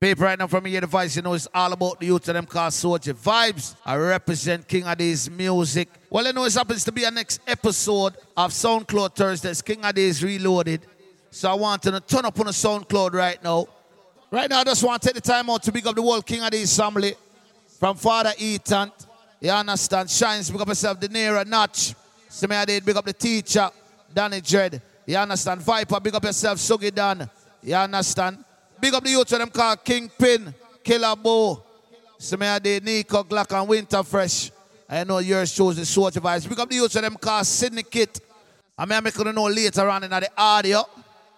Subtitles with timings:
[0.00, 2.46] Paper right now from the voice, you know, it's all about the youth of them
[2.46, 3.76] called Sojie Vybes.
[3.84, 5.90] I represent King Addies music.
[6.08, 10.24] Well, you know, it happens to be a next episode of SoundCloud Thursdays, King Addies
[10.24, 10.86] Reloaded.
[11.30, 13.66] So I want to turn up on the SoundCloud right now.
[14.30, 16.22] Right now, I just want to take the time out to big up the whole
[16.22, 17.14] King Addies family.
[17.78, 18.92] From Father Ethan,
[19.38, 20.08] you understand?
[20.08, 21.94] Shines, big up yourself, the Nera Notch.
[22.26, 23.68] So me I did big up the teacher,
[24.14, 24.80] Danny Dread.
[25.04, 25.60] You understand?
[25.60, 27.28] Viper, big up yourself, Sugi Dan.
[27.62, 28.46] You understand?
[28.80, 31.14] Big up the youth of them called Kingpin, Killer
[32.38, 34.50] me I did Nico, Glock, and Winter Fresh.
[34.88, 36.46] I know yours chose the short advice.
[36.46, 38.20] Big up the youth of them called Syndicate.
[38.76, 40.84] I mean, I'm going to know later on in the audio.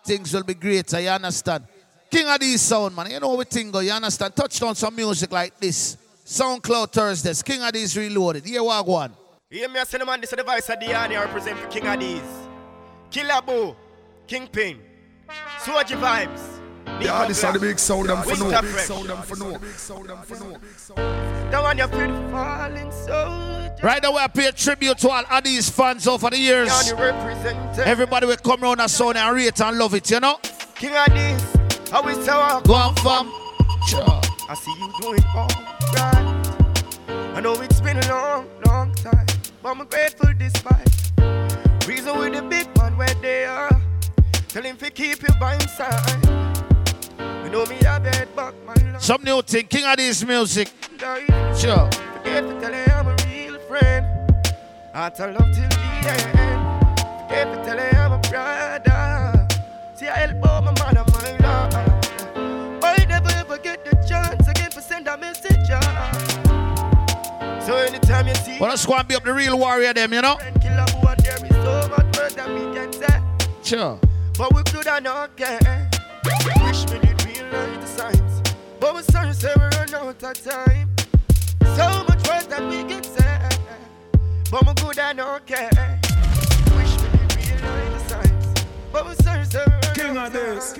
[0.04, 1.64] Things will be greater, you understand?
[2.10, 3.10] King Addies sound, man.
[3.10, 4.34] You know what thing go, you understand?
[4.34, 5.96] Touch on some music like this.
[6.24, 8.44] SoundCloud Thursdays, King Addies Reloaded.
[8.44, 9.08] Here we go.
[9.50, 9.74] Hear me,
[10.06, 12.48] man, this is the voice of Diani, I represent for King Addies.
[13.10, 13.76] Killer Boo,
[14.26, 14.78] Kingpin,
[15.58, 16.51] Sojie Vybes.
[17.04, 18.50] Yeah, this the big sound them for no.
[18.78, 19.58] Sound them for no.
[19.76, 20.58] Sound them for no.
[21.50, 23.52] That one you feel falling so.
[23.82, 26.70] Right now, we pay tribute to all Addies fans over the years.
[27.78, 30.38] Everybody will come around and sound and rate and love it, you know?
[30.76, 33.32] King Addies, how is our Go on, fam.
[34.48, 35.48] I see you doing all
[35.94, 36.56] right.
[37.34, 39.26] I know it's been a long, long time,
[39.62, 40.88] but I'm grateful despite.
[41.88, 43.80] Reason with the big man where they are.
[44.48, 46.51] Tell him to keep you by his side.
[47.52, 48.54] Know me, bet back.
[48.98, 50.72] Some new thing, King of this music.
[51.54, 51.90] Sure.
[52.16, 54.06] Forget to tell you I'm a real friend.
[54.94, 56.98] I tell love till the end.
[57.28, 59.46] Forget to tell you I'm a brother.
[59.94, 62.82] See, I help out my man and my love.
[62.82, 65.68] I never ever get the chance again to send a message.
[67.66, 70.22] So anytime you see Well, let's go and be up the real warrior, them, you
[70.22, 70.36] know?
[70.36, 70.86] killer
[71.18, 73.20] there is so much that we can say.
[73.62, 74.00] Sure.
[74.38, 75.90] But we could have not care.
[78.82, 80.88] But we sorry say we run out of time.
[81.76, 83.48] So much words that we can say.
[84.50, 85.70] But we could have not care.
[86.76, 88.64] Wish me did realize the signs.
[88.92, 90.72] But we sorry say we run King out of of this.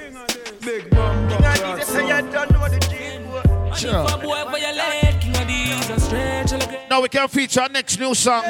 [0.64, 3.22] Big Bamba King of this, say you don't know the dream.
[3.30, 3.72] boy.
[3.76, 4.04] Sure.
[4.04, 7.60] If a boy violate, king of these and stretch like a- Now we can feature
[7.60, 8.42] our next new song.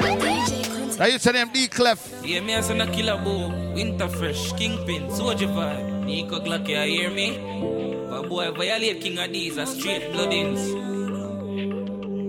[0.98, 2.22] Now you tell them D Clef.
[2.24, 6.04] Yeah, me as a killer bow, winter fresh, kingpin, Sojie Vybe.
[6.06, 8.01] Nico Glock, you hear me?
[8.12, 10.60] But boy violate king of these are straight bloodings.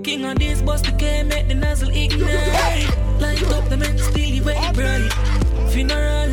[0.05, 2.87] King of these bust the K, make the nozzle ignite.
[3.19, 5.11] Light up the men still way bright.
[5.73, 6.29] Funeral,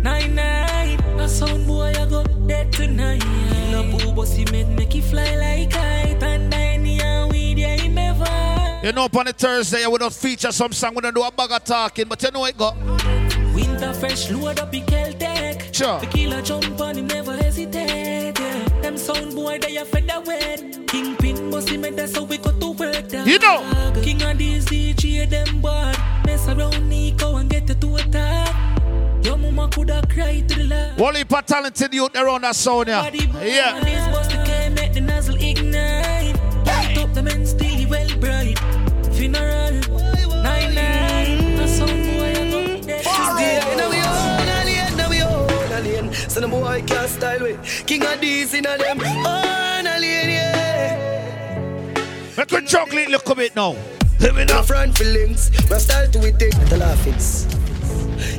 [0.00, 0.98] nine nine.
[1.20, 3.20] A sound boy I go dead tonight.
[3.20, 6.22] Killer boo bossy made make it fly like kite.
[6.22, 8.86] And nine year weed, yeah, him ever.
[8.86, 11.22] You know, up on the Thursday, I would have feature some song, we don't do
[11.22, 12.72] a bag of talking, but you know it go.
[13.54, 15.74] Winter fresh, load up the Celtic.
[15.74, 16.00] Sure.
[16.00, 18.27] The killer jump on him, never hesitate.
[18.88, 20.56] Them sound boy, they are fed away.
[20.86, 23.08] Kingpin, bossy, make that's how we go to work.
[23.08, 23.26] Dog.
[23.26, 23.92] You know.
[24.02, 26.24] King of these DJ, them bad.
[26.24, 28.48] Mess around Nico and get it to attack.
[29.22, 31.34] Your mama coulda cried to the love.
[31.34, 33.10] Of talented youth around that sound, yeah.
[33.42, 34.37] Yeah.
[47.18, 51.94] Style with King of these in a them own alien, yeah.
[52.36, 53.74] Make a chocolate look a bit now.
[54.18, 54.62] Hit me now.
[54.62, 57.46] front feelings, we style to we take the laughings.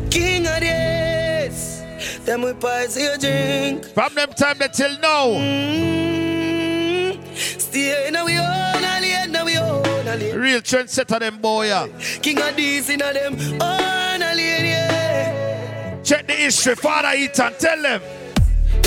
[0.09, 1.84] King of this,
[2.25, 3.85] them we pies your drink.
[3.85, 5.28] From them time they till now.
[5.28, 10.40] Mm, stay now we own alien, now we own alien.
[10.40, 11.88] Real trendsetter them boy, yeah.
[12.22, 16.01] King of these in a them alien, yeah.
[16.01, 18.01] Check the history, Father Ethan, tell them.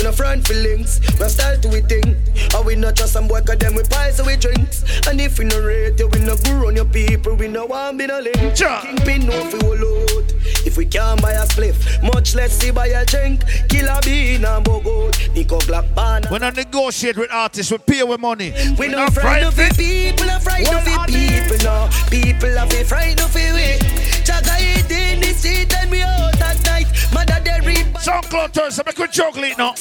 [0.03, 2.17] We no front feelings, we style to we thing.
[2.53, 4.83] And we not just some boy, cause them we pies so we drinks.
[5.07, 7.97] And if we no rate you, we no go on your people, we no want
[7.99, 8.53] be no link.
[8.53, 8.81] Sure.
[8.81, 10.33] Kingpin no fi out.
[10.67, 13.45] If we can't buy a spliff, much less see buy a drink.
[13.69, 16.23] Kill a bean and bogot, Nico Glock ban.
[16.27, 18.51] When I negotiate with artists, we pay with money.
[18.77, 21.89] We no not frightened of people, no frightened of What the are people, no.
[22.09, 23.79] People are frightened of we.
[24.27, 26.72] Chaga eat in the street and we out at night.
[26.72, 26.72] Mother they
[28.33, 29.73] read SoundCloud Thursday, make a chocolate now.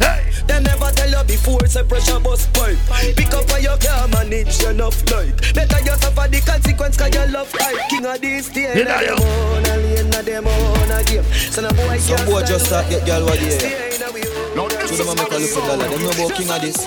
[0.00, 0.30] Hey.
[0.46, 2.76] Them never tell you before, say pressure bust pipe.
[3.16, 5.36] Pick up what you can manage enough like.
[5.54, 7.88] Better you suffer the consequence cause you love hype.
[7.90, 9.24] King of this day, You know them you.
[9.24, 11.24] own, a lane, them own a game.
[11.52, 13.94] So no boy Some can't boy just start get girl what yeah.
[13.94, 14.22] In a we
[14.58, 14.70] own.
[14.70, 15.86] To them a make a look for dollar.
[15.88, 16.78] Them know about king of this.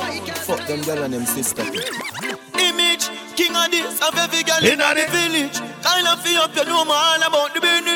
[0.43, 1.61] Fuck them girl and them sister.
[2.57, 3.05] Image,
[3.37, 5.57] king of this, of every girl In in the the- village.
[5.85, 7.92] Kind of feel up, you know more all about the business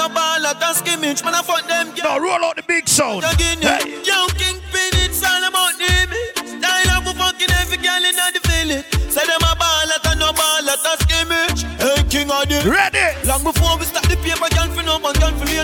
[0.00, 1.34] no ball at a scrimmage, man.
[1.34, 1.92] I fuck them.
[2.02, 3.24] Now roll out the big sound.
[3.24, 4.00] Hey.
[4.00, 6.08] Young Kingpin, it's all about them.
[6.40, 8.86] Style up fucking every girl in the village.
[9.12, 11.68] Say them a ball at a no ball at a scrimmage.
[11.76, 12.64] Hey, king of them.
[12.64, 13.12] Ready.
[13.28, 15.19] Long before we start the paper, girl, for no money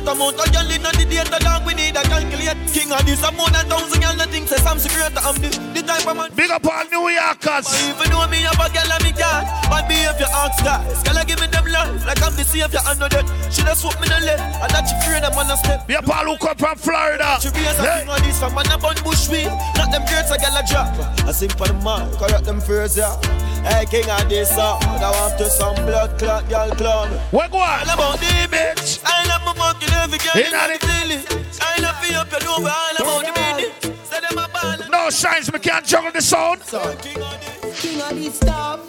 [0.07, 0.17] later.
[0.17, 2.57] Amount of girl in the data, dog we need a calculate.
[2.73, 5.13] King of this, I'm more than thousand girl, nothing says I'm secret.
[5.17, 6.31] I'm the, the type of man.
[6.35, 7.67] Big up all New Yorkers.
[7.67, 10.63] But even though me have a girl and me got, but me if you ask
[10.65, 13.27] guys, girl I give me them love, like I'm the savior and no dead.
[13.51, 15.87] She just swoop me the left, and that she fear them on a step.
[15.87, 17.39] Big up all who come from Florida.
[17.41, 20.31] She raise a king of this from man a bun bush weed, not them girls
[20.31, 20.89] a girl a drop.
[21.27, 23.19] I sing for the man, correct them first yeah.
[23.67, 27.11] Hey king of this uh, song, I want to some blood clot girl clown.
[27.35, 27.83] Where go on?
[27.89, 29.03] All about the bitch.
[29.05, 31.59] I love my fucking every girl in the village.
[31.61, 34.09] I love you up, you know we're all about the business.
[34.09, 34.91] Say them a ball.
[34.91, 36.61] No shines, me can't juggle the sound.
[36.63, 37.81] King of this.
[37.83, 38.81] King of this stuff,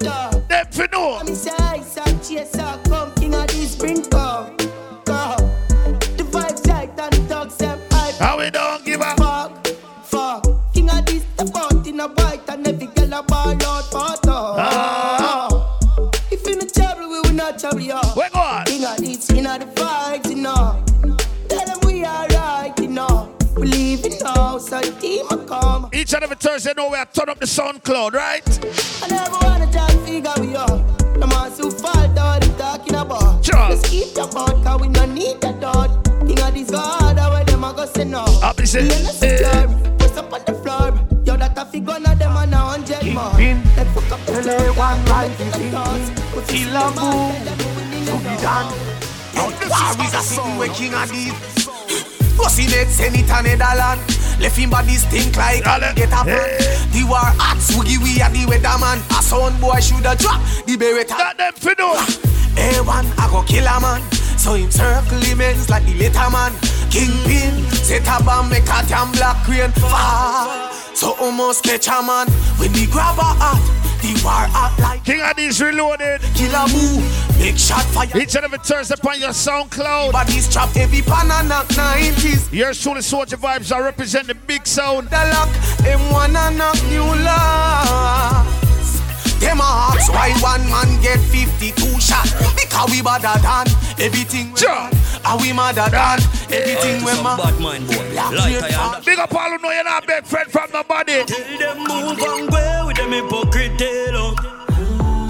[0.00, 0.48] stuff.
[0.48, 1.22] Them for know.
[1.24, 3.09] Me say, some chase up, come
[26.50, 28.42] Thursday, know we I turn up the sound cloud, right?
[29.04, 30.78] I never wanna try to figure we are.
[31.14, 33.40] The man who fall down, them talking about.
[33.40, 36.04] Just keep your mouth, cause we no need that dot.
[36.26, 38.24] King of this God, where them a go say no.
[38.42, 41.22] Up, he said, We in the secure, put up on the floor.
[41.24, 43.30] Yo, that a figure, now them a now hundred more.
[43.38, 43.62] Then
[43.94, 45.70] fuck up the floor, one life is in.
[46.50, 48.74] Kill a boom, to be done.
[49.36, 49.52] War
[50.04, 51.59] is a song where king of these.
[52.40, 54.00] Pussy net send it a Netherland.
[54.40, 55.92] Left him body stink like Dale.
[55.94, 56.26] get up.
[56.26, 56.56] Hey.
[56.92, 58.98] The war hot, swiggy we are the weatherman.
[59.12, 61.20] A son boy shoulda drop the beretta.
[61.20, 61.94] That them for know.
[62.56, 64.19] A1, I go kill a man.
[64.40, 66.52] So him circle ends like the later man.
[66.88, 70.72] Kingpin, set a bomb, make a damn black rain fall.
[70.94, 72.26] So almost catch a man
[72.56, 73.60] when the grab a hat.
[74.00, 76.22] The war hot like King of these reloaded.
[76.34, 77.04] killer move.
[77.36, 78.08] Big shot fire.
[78.16, 80.12] Each and every Thursday upon your sound cloud.
[80.12, 82.50] Body strap every pan and knock 90s.
[82.50, 85.10] Yours truly, Sojie Vybes, I represent the big sound.
[85.10, 85.50] The lock,
[85.84, 88.59] them wanna knock new laws.
[89.40, 92.24] Them a ask why one man get 52 shot.
[92.56, 93.66] Because we better than
[93.98, 94.68] everything we Sure.
[94.74, 94.92] man.
[95.24, 96.18] And we madder than
[96.52, 97.36] everything we Some man.
[97.38, 98.04] bad mind boy.
[98.14, 99.02] Like I am.
[99.04, 101.24] Big up all who know you're not a big friend from nobody.
[101.24, 104.36] Tell them move and go with them hypocrite eh, tail up.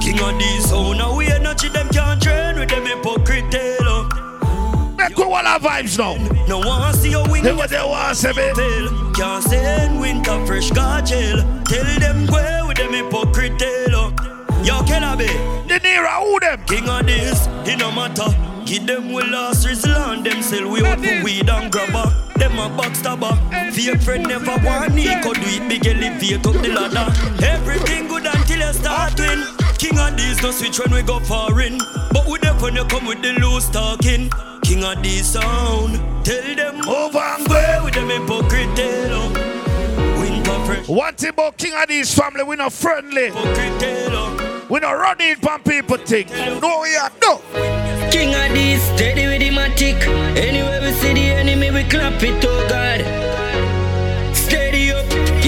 [0.02, 3.69] King of these sound now we ain't nothing them can't train with them hypocrite eh.
[5.10, 6.14] Make all our vibes now.
[6.46, 8.52] No one see your wing They what they want, say me.
[9.14, 11.38] Can't say in winter fresh car jail.
[11.64, 14.20] Tell them go with them hypocrite eh, tail up.
[14.64, 15.26] Yo, Kenabe,
[15.68, 16.64] The nearer who them.
[16.66, 18.28] king of this, it no matter.
[18.66, 22.08] Give them we lost result, them sell we out for weed and grabber.
[22.36, 23.34] Them a backstabber.
[23.72, 27.44] Fake friend never want Nico do it big elevate up the ladder.
[27.44, 29.44] Everything good until you start win.
[29.76, 31.78] King of these no switch when we go foreign.
[32.12, 34.30] But we when you come with the loose talking.
[34.70, 35.98] King of these sound.
[36.24, 37.84] Tell them Over and go.
[37.84, 38.68] With them hypocrite.
[40.88, 43.32] Winter thing about King of these family, we not friendly.
[43.32, 44.70] Hypocrite tail up.
[44.70, 46.30] We not running from people think.
[46.30, 47.38] No, we are no.
[48.12, 50.06] King of this, steady with the matic.
[50.36, 53.49] Anywhere we see the enemy, we clap it, oh God.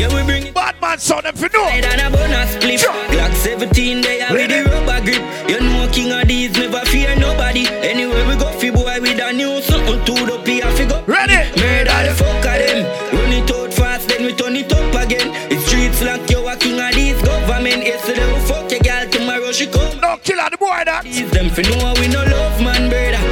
[0.03, 0.55] Steady up, yeah, we bring it.
[0.55, 1.65] Bad man son them for know.
[1.65, 2.81] Head and a bonus clip.
[2.81, 2.93] Sure.
[3.11, 5.23] Glock 17, they are with the rubber grip.
[5.49, 7.67] You know, King of these never fear nobody.
[7.67, 11.03] Anywhere we go, fi boy with a new something to the P, I fi go.
[11.06, 11.39] Ready?
[11.61, 12.82] Murder the fuck of them.
[13.15, 15.31] Run it out fast, then we turn it up again.
[15.51, 17.85] It's streets like you a king of these government.
[17.85, 20.01] Yesterday we fuck your girl, tomorrow she come.
[20.01, 21.05] No killer the boy that.
[21.05, 23.23] These them fi know we no love man, brother.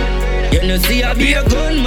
[0.54, 1.79] You know see I be a gunman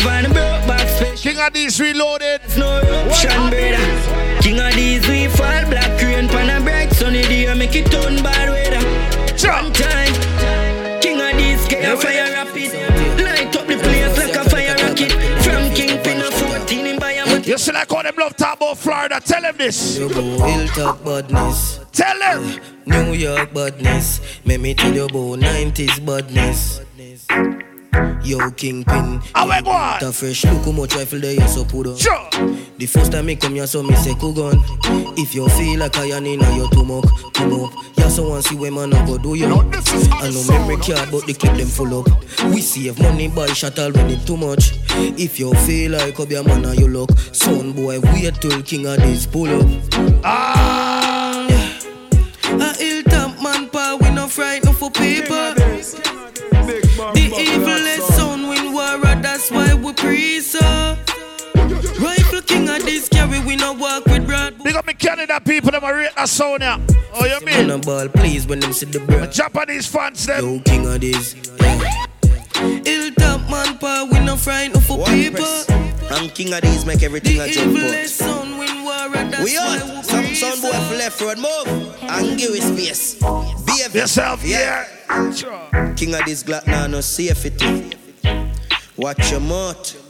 [0.00, 0.02] Thursdays.
[0.02, 1.32] Five and broke back special.
[1.32, 2.40] King of these reloaded.
[2.44, 4.40] It's No eruption, brother.
[4.42, 8.22] King of these we fall black rain pan a bright sunny day make it turn
[8.22, 9.38] bad weather.
[9.38, 9.52] Sure.
[9.52, 10.12] One time,
[11.00, 12.72] King of these get a fire rapid.
[13.20, 15.12] Light up the place like a fire rocket.
[15.42, 17.46] From Kingpin to 14 in Bayamon.
[17.46, 19.20] You see like how them love talk about Florida.
[19.20, 19.98] Tell them this.
[19.98, 22.60] You go hilltop badness, Tell them.
[22.86, 24.20] New York badness.
[24.44, 26.78] Make me tell you about 90s badness.
[26.78, 27.69] badness.
[28.22, 29.20] Yo, Kingpin.
[29.20, 29.98] We go on?
[30.00, 31.96] The fresh look how much rifle they so put on.
[31.96, 32.28] Sure.
[32.78, 34.62] The first time me come here, so me say gun.
[35.18, 37.04] If you feel like I am in your too much,
[37.34, 37.72] come up.
[37.96, 39.46] Yeah, someone see where man I go do you.
[39.46, 42.08] I know memory card, but the clip them full up.
[42.44, 44.72] We save money by shuttle when it too much.
[45.18, 48.62] If you feel like I be a man of your luck, son boy, wait till
[48.62, 49.66] king of this pull up.
[50.24, 50.99] Ah.
[60.60, 62.04] Why we preach so.
[62.04, 64.62] Rifle king of this carry, we no walk with broad.
[64.62, 66.78] Big Canada people them are rate that sound yeah.
[67.14, 67.66] Oh you mean?
[67.66, 69.32] Man a ball, please when them see the bread.
[69.32, 70.44] Japanese fans them.
[70.44, 71.34] Yo, king of this.
[71.60, 72.06] Yeah.
[72.84, 75.64] Hilltop man pa, we no frightened for people.
[76.10, 78.06] I'm king of these, make everything The a jump evil out.
[78.06, 81.96] sound win war and that's We why on some sound boy for left road move
[82.02, 83.14] and give it space.
[83.64, 84.84] Behave yourself, yeah.
[85.96, 87.96] King of this Glock now no safety.
[88.96, 90.09] Watch your mouth.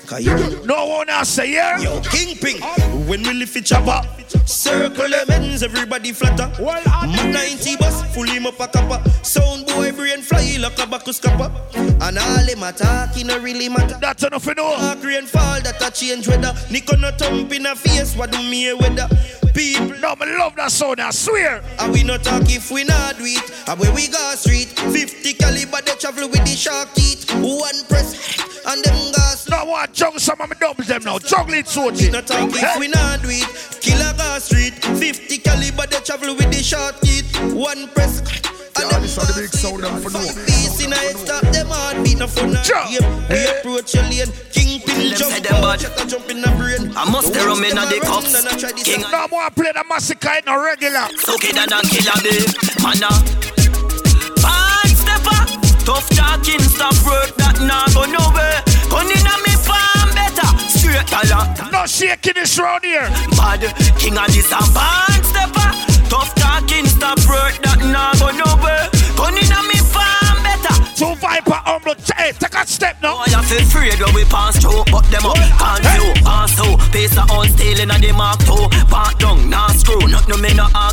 [0.11, 1.79] Cause you No one else say yeah.
[1.79, 2.59] Yo, Kingpin.
[3.07, 4.05] When we lift it chopper,
[4.45, 6.51] circle them ends, everybody flatter.
[6.61, 9.01] Mad 90 bus, full him up a copper.
[9.23, 11.49] Sound boy brain fly like a bacchus copper.
[11.73, 13.97] And all them attacking no really matter.
[14.01, 14.71] That's enough for no.
[14.75, 16.53] Dark rain fall, that a change weather.
[16.69, 19.07] Nico no thump in a face, what do me weather?
[19.53, 21.61] People, No, me love that sound, I swear.
[21.79, 23.51] and we no talk if we not do it.
[23.69, 27.29] And when we go street, 50 caliber, they travel with the shark teeth.
[27.35, 28.37] One press,
[28.67, 29.49] and them gas.
[29.49, 31.19] No, want juggle some of my doubles them now.
[31.19, 32.11] Juggle it, Sojie.
[32.11, 33.45] No talk if we not do it.
[33.81, 37.29] Killer gas street, 50 caliber, they travel with the shark teeth.
[37.53, 39.45] One press, and Yeah, them this are the gas.
[39.45, 40.25] big sound them for no.
[40.49, 42.57] Peace in a head stop, them heart beat no fun.
[42.65, 42.81] Sure.
[42.89, 45.85] Yeah, we approach your lane, kingpin jump them bad.
[46.09, 46.89] jump in the brain.
[46.97, 48.33] I must The rum in the a cups.
[48.33, 51.05] and a try this King No, I want to play the massacre in a regular.
[51.21, 52.41] So kid and a killer be
[52.81, 53.13] man uh.
[53.13, 55.41] a Bad stepper
[55.85, 61.47] Tough talking stop work that nah go nowhere Gun inna me farm better Straight dollar
[61.71, 63.07] No shaking this round here.
[63.39, 63.63] Bad
[63.97, 65.71] king of this a bad stepper
[66.11, 71.57] Tough talking stop work that nah go nowhere Gun inna me farm better Two viper
[71.65, 71.95] humble.
[72.15, 73.17] Hey, take a step now.
[73.17, 76.77] Boy, I feel afraid when we pass through, but them up can't you pass through.
[76.91, 78.69] Pace a on stealing and the mark two.
[78.85, 79.97] Part down, nah screw.
[80.07, 80.90] Not no me no ask.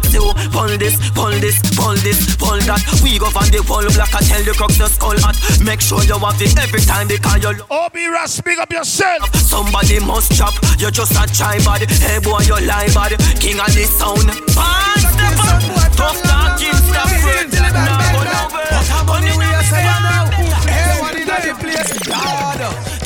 [0.59, 2.83] Pull this, pull this, pull this, pull that.
[3.07, 4.11] We go from the pull black.
[4.11, 5.39] I tell the crooks the skull hot.
[5.63, 7.71] Make sure you have it every time because you look.
[7.71, 9.31] Obi Ras, big up yourself.
[9.39, 10.59] Somebody must chop.
[10.83, 11.87] You're just a try bad.
[12.03, 13.15] Hey boy, you lie bad.
[13.39, 14.27] King of this sound.
[14.59, 15.63] Bad step up.
[15.95, 17.55] Tough talking, stop work.
[17.55, 18.83] Nah go nowhere.
[19.07, 20.27] Money in the farm.
[20.67, 22.98] Everyone in the place, Lord.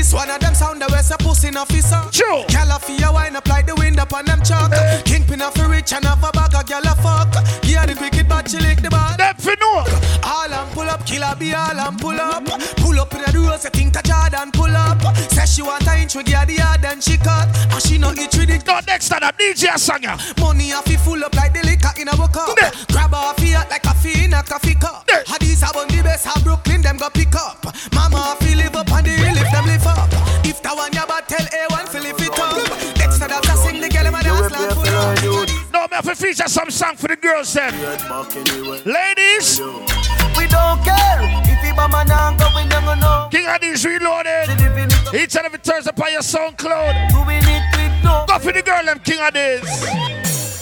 [0.00, 2.02] King one of them sound the west a pussy officer.
[2.10, 2.42] True.
[2.48, 4.72] Calafia wine up like the wind up on them chalk.
[5.04, 7.34] Kingpin of a rich and have a bag of gal a fuck.
[7.64, 9.16] Yeah, the cricket but she lick the ball.
[9.16, 10.09] Them for no.
[10.80, 12.44] All and pull up, killer be all and pull up.
[12.80, 15.00] Pull up in the rose, you think that Jordan pull up.
[15.28, 17.48] Say she want a inch with the yard, then she cut.
[17.68, 18.64] And she not eat with it.
[18.66, 20.16] No, next time, that DJ Sanya.
[20.40, 22.56] Money off it full up like the liquor in a cup.
[22.56, 22.72] Yeah.
[22.88, 25.04] Grab off it like a fee in a coffee cup.
[25.08, 25.22] Yeah.
[25.26, 27.60] Hadis are the best, how Brooklyn them go pick up.
[27.92, 30.08] Mama feel live up on the hill if them live up.
[30.48, 32.56] If that one ya bad tell A1 feel lift it up.
[32.96, 35.48] Next time that sing the girl in my dance land full up.
[35.76, 37.76] No, me have to feature some song for the girls then.
[38.88, 40.19] Ladies, We
[40.60, 41.20] don't care
[41.52, 43.28] if he bama now go we never know.
[43.30, 44.48] King of these reloaded.
[45.14, 46.92] Each and every Thursday upon your SoundCloud.
[47.10, 48.24] doing it with no.
[48.28, 49.64] Go for the girl, them King of this.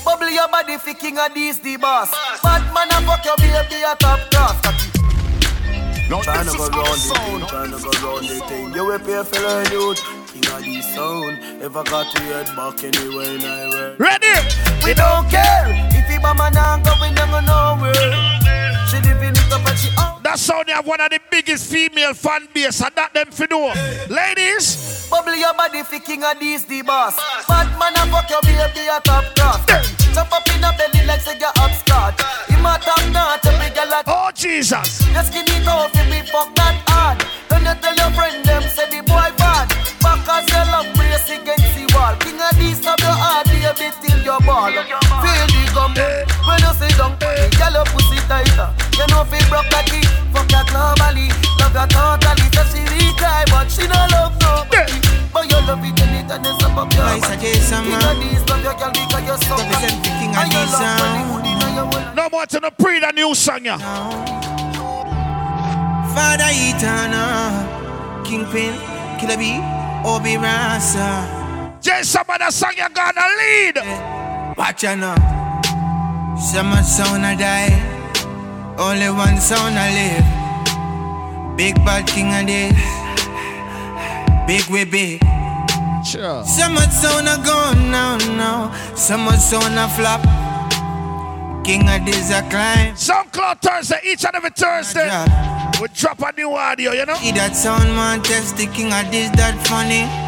[0.05, 2.11] Bubble your body fi king of these the boss.
[2.43, 4.57] Bad man a fuck your baby a top class.
[6.09, 7.43] No, Tryna this go round the thing, sound.
[7.53, 8.73] tryna go round the thing.
[8.73, 10.01] You will pay for learn youth.
[10.33, 11.63] King of the sound.
[11.63, 14.01] Ever got to head back anywhere in I world.
[14.01, 14.37] Ready?
[14.85, 18.48] We don't care if he bama now go we never nowhere.
[19.03, 20.17] She living it up and she out.
[20.17, 20.21] Oh.
[20.23, 23.47] That sound they have one of the biggest female fan base, and that them for
[23.51, 23.73] know.
[24.09, 27.17] Ladies, Bubble your body fi king of these the boss.
[27.49, 29.65] Bad man a fuck your baby a top class.
[30.15, 32.21] Jump up in a belly like say you upstart.
[32.49, 34.05] Him a top notch, a big lot.
[34.07, 35.07] oh Jesus.
[35.13, 37.25] Your skinny toe fi be fuck that hard.
[37.49, 39.69] Then you tell your friend them say the boy bad.
[40.03, 41.68] Back as your love brace against
[41.99, 42.15] the wall.
[42.23, 44.71] King of these of your heart, baby till your ball.
[44.71, 45.93] Feel the gum
[46.47, 47.19] when you sit down.
[47.19, 48.71] Girl your pussy tighter.
[48.99, 50.07] You know feel broke like it.
[50.33, 51.29] Fuck that normally.
[51.59, 52.47] Love your totally.
[52.55, 54.95] So she retry but she no love nobody.
[55.33, 57.37] But you love it anytime it's up up your I body.
[57.43, 60.87] King of these love your girl because you're so Represent the And you these love
[60.99, 61.43] money, sound.
[61.43, 62.15] good in your wallet.
[62.15, 63.79] No more to the pre the new song, yeah.
[66.15, 68.75] Father Eternal, Kingpin,
[69.21, 69.61] Killer B,
[70.05, 71.48] Obi Rasa.
[71.89, 73.77] Just some the song you gonna lead.
[74.59, 75.15] Watch ya now.
[76.37, 77.73] Some sound I die,
[78.77, 81.57] only one sound I live.
[81.57, 82.77] Big bad king of this,
[84.47, 85.25] big we big.
[86.05, 86.45] Sure.
[86.45, 88.71] Some sound I gone now, now.
[88.95, 90.21] Some sound I flop.
[91.65, 92.97] King of this I climb.
[92.97, 95.09] SoundCloud Thursday, each and every Thursday.
[95.81, 97.15] We drop a new audio, you know?
[97.15, 100.28] See that sound man test the king of this that funny.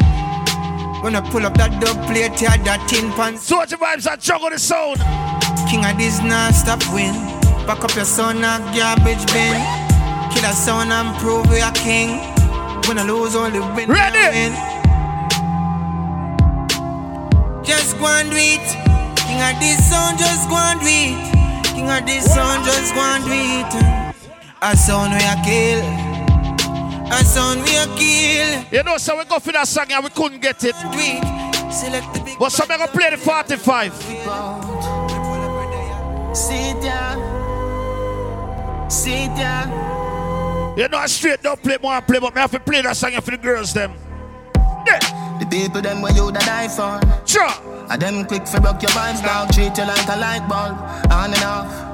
[1.01, 3.33] When I pull up that dub plate, yeah, that tin pan.
[3.33, 5.01] Sojie Vybes and juggle the sound.
[5.67, 7.17] King of this non-stop win.
[7.65, 9.57] Back up your son a garbage bin.
[10.29, 12.21] Kill a sound and prove we a king.
[12.85, 13.89] When I lose, only win.
[13.89, 14.21] Ready?
[14.29, 14.53] Win.
[17.65, 18.61] Just go and do it.
[19.25, 21.17] King of this sound just go and do it.
[21.73, 23.73] King of this sound just go and do it.
[24.61, 26.10] A sound we a kill.
[27.11, 28.63] A sound we a kill.
[28.71, 30.75] You know, so we go for that song and we couldn't get it.
[32.39, 33.93] But so we gonna play the 45.
[36.33, 37.19] Sit down.
[38.89, 40.77] Sit down.
[40.77, 42.95] You know, I straight don't play more and play, but me have to play that
[42.95, 43.93] song for the girls them.
[45.39, 46.99] The people them where you da die for.
[47.25, 47.51] Sure.
[47.89, 49.51] And them quick for broke your vibes dog.
[49.51, 50.77] Treat you like a light bulb.
[51.11, 51.90] On and off.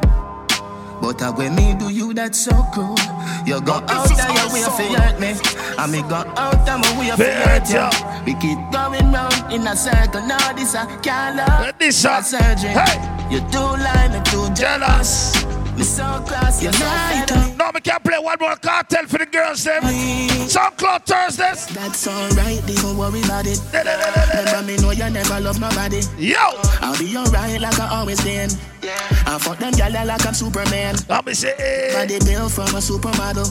[1.08, 3.00] But uh, when me do you that so cool.
[3.48, 5.40] You go out there your way for hurt me.
[5.80, 7.88] And me go out there my way for hurt you.
[8.26, 10.28] We keep going round in a circle.
[10.28, 11.80] Now this a can't love.
[11.80, 12.72] This a surgery.
[12.72, 13.00] Hey.
[13.32, 15.32] You too lie, me too jealous.
[15.78, 19.64] Me so classy, You're know No, we can't play one more cartel for the girls
[19.64, 19.84] them.
[19.84, 21.68] SoundCloud Thursdays.
[21.68, 23.62] That's alright, don't worry about it.
[23.72, 26.02] Remember me know you never love nobody.
[26.18, 26.36] Yo,
[26.82, 28.50] I'll be alright like I always been.
[28.82, 28.96] Yeah.
[29.28, 30.96] I fuck them gyal like I'm Superman.
[31.10, 31.94] I'll be say, eh.
[31.94, 33.46] Body built from a supermodel.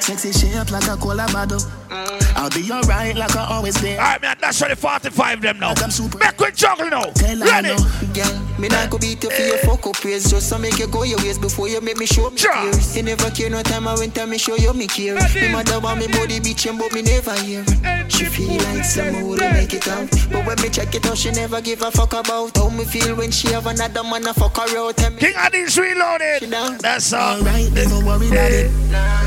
[0.00, 1.60] Sexy shape like a cola bottle.
[2.36, 3.98] I'll be alright like I always been.
[3.98, 5.74] Alright, man, that's for the 45 them now.
[6.18, 7.12] Make we juggle now.
[7.20, 7.74] Ready?
[8.12, 10.30] Girl, me not go beat you for your fuck up ways.
[10.30, 13.02] Just to make you go your ways before you make me show me tears You
[13.02, 15.16] never care no time I went and me show you me care.
[15.34, 17.64] Me mother want me body bitchin' but me never hear.
[18.08, 20.08] She feel like someone would make it out.
[20.32, 23.14] But when me check it out she never give a fuck about How me feel
[23.16, 27.12] when she have another man a fuck her out and me King Addies reloaded That's
[27.12, 27.36] all.
[27.38, 28.70] Alright, don't worry about it.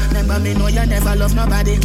[0.08, 1.78] Remember me know you never love nobody.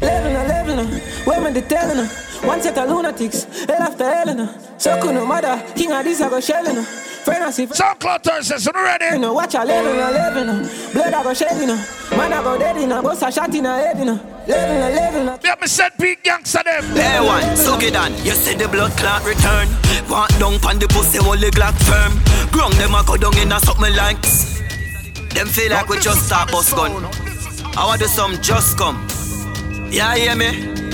[0.00, 2.27] Living a living a, women they telling her.
[2.44, 4.48] One set of lunatics, hell after hell in.
[4.78, 6.82] So could no matter, king of this I go shelling her.
[6.82, 9.04] Friend I see SoundCloud Thursdays, you ready?
[9.06, 10.92] You know, watch her living a living a.
[10.94, 12.16] Blood I go shedding her.
[12.16, 13.02] Man I go dead in her.
[13.02, 14.44] Boss a shot in her head in her.
[14.46, 15.38] Living a living a.
[15.42, 16.84] Me me set big gangster them.
[16.96, 18.14] Hey one, so get on.
[18.24, 19.68] You see the blood clot return.
[20.08, 22.16] Want down pan the pussy, only Glock firm.
[22.50, 24.22] Ground them a go down in a something like.
[25.34, 27.04] Them feel like we just start bust gun.
[27.76, 29.06] I want do some just come.
[29.90, 30.87] Yeah, hear me?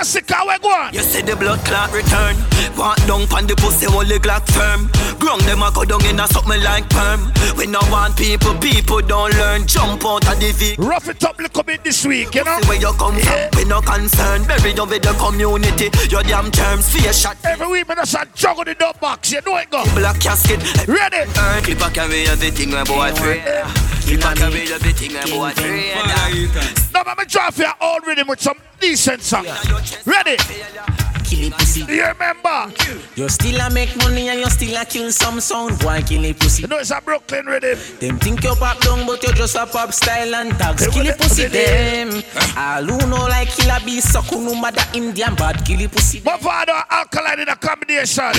[0.00, 0.94] Massacre, we go on.
[0.94, 2.32] You see the blood clot return.
[2.72, 4.88] Want down pan the pussy, only Glock firm.
[5.20, 7.28] Ground them a go down in a something like perm.
[7.58, 9.66] We no want people, people don't learn.
[9.66, 10.88] Jump out of the vehicle.
[10.88, 12.56] Rough it up little bit this week, you know.
[12.62, 14.48] See where you come from, we no concern.
[14.48, 15.92] Bury you with the community.
[16.08, 17.36] Your damn terms, fear shot.
[17.44, 19.30] Every week, man, that's a juggle the dub box.
[19.30, 19.84] You know it go.
[19.92, 20.64] Black casket.
[20.88, 21.28] Ready?
[21.36, 23.12] Uh, clip a carry everything, my boy.
[23.20, 23.44] Free.
[24.10, 25.50] Clip a carry everything, my boy.
[25.50, 25.94] Free.
[26.92, 29.46] Now, I'm drop your old rhythm with some decent song.
[30.04, 30.36] Ready?
[31.30, 31.80] Kill it pussy.
[31.86, 32.74] You remember?
[33.14, 35.80] You still a make money and you still a kill some sound.
[35.84, 36.62] Why kill it pussy?
[36.62, 37.78] You know it's a Brooklyn rhythm.
[38.00, 40.88] Them think you pop down, but you just a pop style and tags.
[40.88, 42.22] Kill it pussy them.
[42.56, 45.64] All who know like killer be suck who no matter Indian bad.
[45.64, 46.20] Kill it pussy.
[46.24, 48.32] My father alkaline in a combination.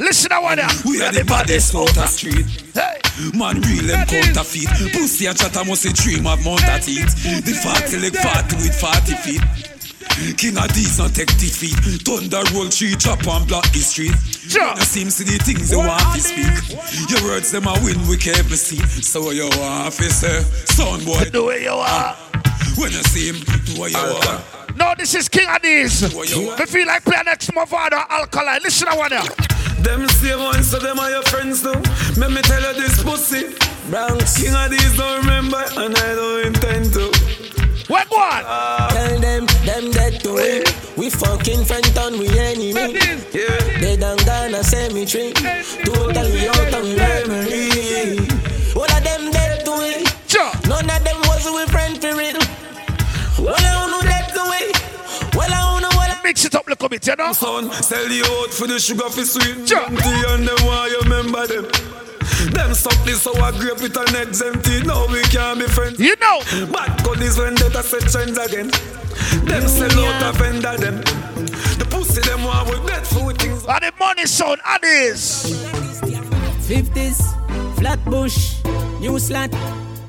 [0.00, 0.58] Listen to one.
[0.86, 2.46] We are the baddest out the street.
[2.72, 2.96] Hey.
[3.36, 4.70] Man, real them counterfeit.
[4.94, 7.44] Pussy and chatter must a dream of mount at it.
[7.44, 9.42] The fatty leg fatty with 40 feet.
[10.36, 11.76] King of these not take defeat.
[12.04, 14.14] Thunder roll tree, chop and block the street.
[14.48, 14.74] Sure.
[14.74, 17.10] You seem to the things you want to speak.
[17.10, 18.78] Your words them a win, we can't see.
[19.02, 21.24] So you want to say, son boy.
[21.30, 22.14] Do what you are.
[22.76, 24.76] When you see him, do what you want.
[24.76, 26.02] No, this is King Addies.
[26.58, 28.60] Me feel like playing next to my father alkaline.
[28.62, 29.22] Listen to one there.
[29.82, 31.74] Them same ones, so them are your friends too.
[32.18, 33.54] Let me tell you this pussy.
[33.90, 34.36] Bronx.
[34.40, 37.10] King of these don't remember, and I don't intend to.
[37.88, 38.44] What one?
[38.92, 40.62] Tell them, them dead to win.
[40.96, 42.98] We fucking friend on we enemy.
[43.32, 43.78] Yeah.
[43.80, 45.32] They done gone a cemetery.
[45.32, 48.18] Totally out of memory.
[48.74, 50.04] All of them dead to win.
[50.26, 50.52] Sure.
[50.68, 52.36] None of them was we friend for real.
[53.38, 54.72] All of them dead to win.
[55.34, 57.32] Well, I don't know what Mix it up a little bit, you know?
[57.32, 59.68] Son, sell you out for the sugar for sweet.
[59.68, 59.84] Sure.
[59.86, 62.07] Empty and them why you remember them.
[62.46, 64.82] Them suck this sour grape with an eggs empty.
[64.82, 65.98] Now we can't be friends.
[65.98, 66.40] You know.
[66.72, 68.68] Bad is when they set trends again.
[69.44, 70.96] Them mm, sell out a vendor them.
[71.78, 73.64] The pussy them want with dead food things.
[73.66, 75.52] And the money son, Addies.
[76.68, 78.62] 50s, Flatbush,
[79.00, 79.50] New Slat,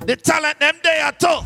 [0.05, 1.39] The talent them there too.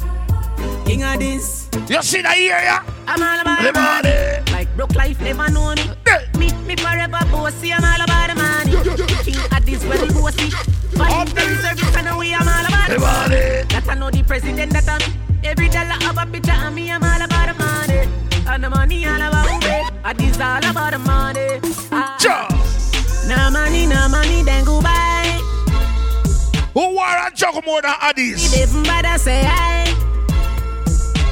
[0.86, 1.70] King of this.
[1.90, 2.84] You see that here, yeah?
[3.08, 4.10] I'm all about The the money.
[4.10, 4.52] money.
[4.52, 6.38] Like broke life never known it.
[6.38, 7.72] Me, me forever bossy.
[7.74, 9.24] I'm all about the money.
[9.24, 10.73] King at this well bossy.
[10.98, 12.34] Five things every kind of way.
[12.34, 13.36] I'm all about the The money.
[13.36, 13.64] money.
[13.70, 15.02] That I know the president that I'm.
[15.44, 16.92] Every dollar have a picture of me.
[16.92, 18.08] I'm all about the money.
[18.48, 19.68] And the money all about me.
[20.04, 21.60] At this all about the money.
[21.92, 22.18] Ah.
[23.28, 25.24] No money, no money, then go buy.
[26.74, 28.52] Who war a juggle more than Addies?
[28.52, 29.86] Live better say I.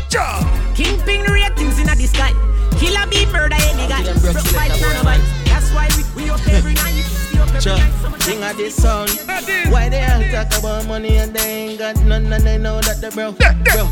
[0.09, 0.75] Sure.
[0.75, 2.31] Kingpin ratings in the sky.
[2.79, 4.03] Killer be murder any guy.
[4.21, 5.21] Broke fight none of us.
[5.45, 7.05] That's why we We up every night.
[7.63, 7.77] We up every Sure.
[7.77, 8.01] night.
[8.01, 9.09] Summer King of this sound.
[9.71, 13.01] Why they all talk about money and they ain't got none and they know that
[13.01, 13.37] they broke?
[13.37, 13.85] Bro,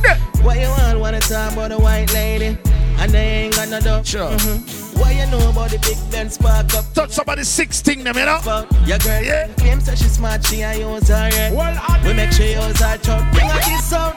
[0.43, 2.57] why you all wanna talk about a white lady
[2.99, 4.01] and they ain't got no dough?
[4.03, 4.31] Sure.
[4.31, 4.97] Mhm.
[4.99, 6.85] Why you know about the big Ben spark up?
[6.93, 8.39] Touch somebody six thing them, you know?
[8.85, 9.47] Your girl yeah.
[9.57, 11.53] claims that she smart, she a use her head.
[11.53, 12.97] Well, we make sure you use her.
[13.33, 14.15] Bring out this sound.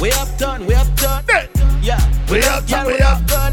[0.00, 1.22] We uptown, we uptown.
[1.80, 3.52] Yeah, We love uptown, girl, we up Yeah,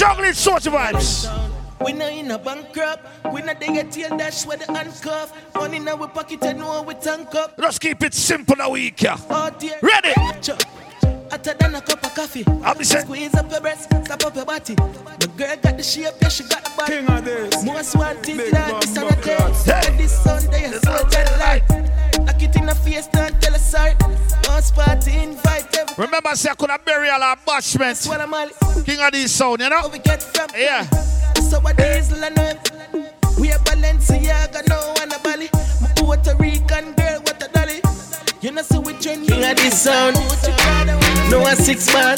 [0.00, 1.28] Juggling Sojie Vybes.
[1.84, 3.04] We not in a bankrupt.
[3.34, 5.30] We not they get tail dash with the handcuff.
[5.54, 7.52] Money in our pocket and know we tank up.
[7.58, 9.18] Let's keep it simple now, week, yeah.
[9.28, 9.76] Oh dear.
[9.82, 10.14] Ready?
[10.14, 12.46] Hotter than a cup of coffee.
[12.64, 12.84] I'll be.
[12.84, 14.74] Squeeze up your breast, slap up your body.
[14.74, 16.92] The girl got the shape, yeah, she got the body.
[16.96, 17.62] King of this.
[17.62, 19.82] Most wanted like this on a day.
[19.86, 22.26] And this Sunday, I saw that light.
[22.26, 23.96] Lock it in the face, don't tell us sorry.
[24.48, 25.79] Once party, invite every.
[26.00, 28.08] Remember, I said I could have burial or bashment.
[28.08, 28.84] What I'm.
[28.84, 29.86] King of this sound, you know?
[29.92, 30.48] we get from.
[30.56, 30.88] Yeah.
[31.50, 32.54] So what diesel and oil.
[33.38, 35.50] We are Balenciaga, no one a Bali.
[35.82, 37.82] My Puerto Rican girl, what a dolly.
[38.40, 40.16] You know, so we join King of this sound.
[41.30, 42.16] No one six man.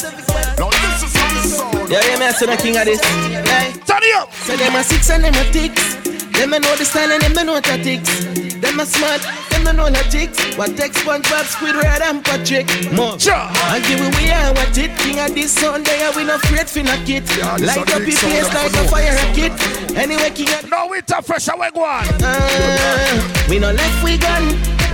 [1.91, 3.01] Yeah, yeah, man, so the king of this.
[3.03, 3.73] Yeah.
[3.85, 4.31] Turn it up.
[4.31, 6.02] So them a six and them a ticks.
[6.33, 8.25] Them a know the style and them a know tactics.
[8.59, 10.39] Them a smart, them a know logics.
[10.57, 12.67] What takes SpongeBob, Squidward and Patrick.
[12.91, 13.19] More.
[13.19, 13.35] Sure.
[13.71, 14.91] And give we we are what it.
[14.99, 17.23] King of this Sunday, and we no afraid for no kid.
[17.27, 19.53] this Light a up your like a fire rocket.
[19.97, 22.05] Anyway, King of No winter fresh, away go on.
[22.23, 24.43] uh, we no left we gun.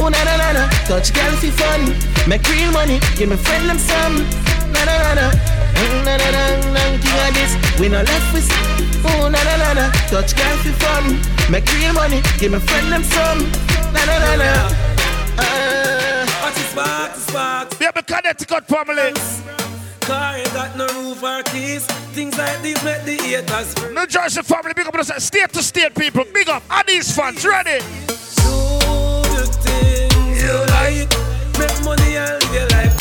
[0.02, 0.69] Oh na na na na.
[0.88, 1.95] Touch girl fi fun.
[2.28, 2.99] Make real money.
[3.17, 4.23] Give me friend them some.
[4.73, 5.59] Na na na na.
[5.75, 6.49] Mm, Na na na.
[7.79, 8.41] We no left we.
[9.05, 9.91] Oh na na na na.
[10.12, 11.15] Touch girl fi fun.
[11.49, 12.21] Make real money.
[12.38, 13.39] Give me friend them some.
[13.93, 14.51] Na na na na.
[15.38, 16.25] Uh.
[17.79, 19.13] We have a Connecticut family.
[20.01, 21.86] Car ain't got no roof or keys.
[22.15, 23.75] Things like these make the haters.
[23.93, 25.12] New Jersey family, big up us.
[25.23, 26.63] State to state people, big up.
[26.69, 27.79] And these fans, ready?
[28.41, 28.55] Do
[29.36, 31.10] the things you like.
[31.60, 32.95] Make money and live your life.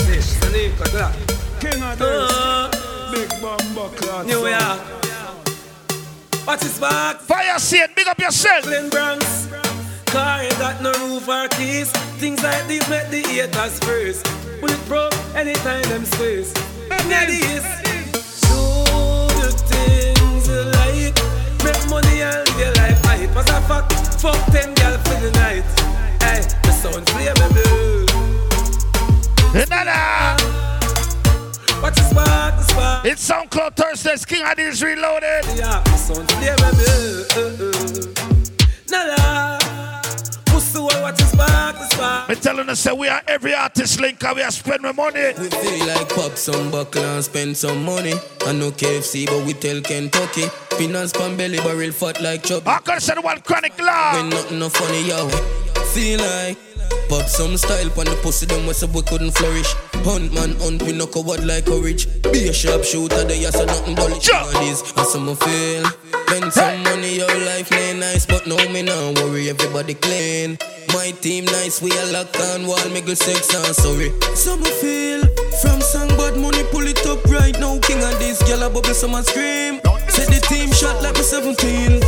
[0.93, 1.38] That.
[1.71, 2.71] King of Uh,
[3.13, 4.27] Big Bumbo Class.
[4.27, 4.81] New York.
[6.47, 7.21] What is back?
[7.21, 8.65] Fire Saint, big up yourself.
[8.65, 9.49] Glen Bronx.
[10.07, 11.91] Car ain't got no roof or keys.
[12.21, 14.25] Things like these make the haters first.
[14.61, 16.55] Bulletproof anytime them space.
[16.89, 17.65] Now this.
[18.49, 18.61] Do
[19.41, 21.17] the things you like.
[21.65, 23.37] Make money and live your life hype.
[23.37, 25.65] As a fact, fuck ten girl for the night.
[26.25, 28.09] Hey, the sound flammable.
[29.69, 30.68] Nada.
[31.81, 33.05] What is spark, the spark?
[33.07, 35.45] It's SoundCloud Thursdays, King Addies Reloaded.
[35.57, 35.85] Yeah, uh, uh.
[35.85, 37.29] the sound flammable.
[38.91, 39.59] Nada.
[40.47, 42.29] Pussy, what is spark, the spark?
[42.29, 45.33] Me telling us that we are every artist link and we are spending money.
[45.39, 48.15] We feel like pop some buckle and spend some money.
[48.45, 50.49] I know KFC, but we tell Kentucky.
[50.77, 52.67] Finance pan belly barrel fat like chop.
[52.67, 54.15] I can say the one chronic law.
[54.15, 55.29] When nothing no funny, yo.
[55.95, 56.68] Feel like
[57.09, 59.73] pop some style pan the pussy, them was we couldn't flourish.
[60.05, 62.07] Hunt man, hunt we no coward like courage.
[62.33, 63.97] Be a sharp shooter, they are so nothing.
[64.21, 64.53] Sure.
[64.61, 65.85] This, as some feel.
[66.29, 70.59] Spend some money, your life may nice, but no me no worry, everybody clean.
[70.93, 74.13] My team nice, we are locked on wall, make sex and sorry.
[74.35, 75.25] Some feel
[75.63, 77.79] from song bad money, pull it up right now.
[77.81, 79.81] King of this, girl a bubble, some a scream.
[80.09, 82.03] Say the team shot like me 17.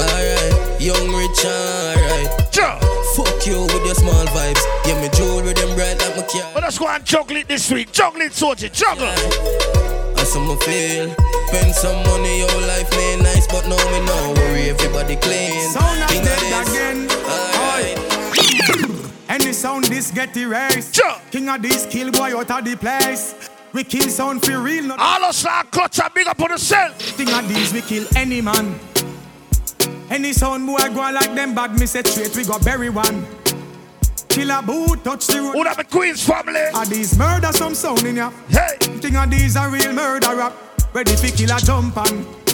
[0.00, 1.44] Alright, young rich,
[2.06, 2.54] alright.
[2.54, 2.78] Sure.
[3.16, 4.62] Fuck you with your small vibes.
[4.86, 6.50] Yeah, me jewelry them bright like my car.
[6.54, 7.92] But let's go and juggle it this week.
[7.92, 9.08] Juggle it, Sojie, juggle.
[10.18, 11.14] As some feel.
[11.48, 15.70] Spend some money, your life may nice, but no me no worry, everybody clean.
[15.70, 16.68] Sound of King dead this.
[16.74, 17.08] again.
[19.28, 21.00] Any sound this get erased.
[21.30, 23.34] King of this kill boy out of the place.
[23.72, 24.84] We kill sound for real.
[24.84, 26.98] Not All us like clutch and big up on yourself.
[27.16, 28.78] King of these we kill any man.
[30.08, 33.26] Any sound boy go on like them bad, me say straight we go bury one.
[34.28, 35.52] Kill a boot, touch the road.
[35.54, 36.60] Who the Queen's family?
[36.74, 38.30] Are these murder some sound in ya?
[38.48, 38.76] Hey.
[38.80, 40.52] Think of these a real murderer.
[40.92, 42.45] Ready fi kill a jump and.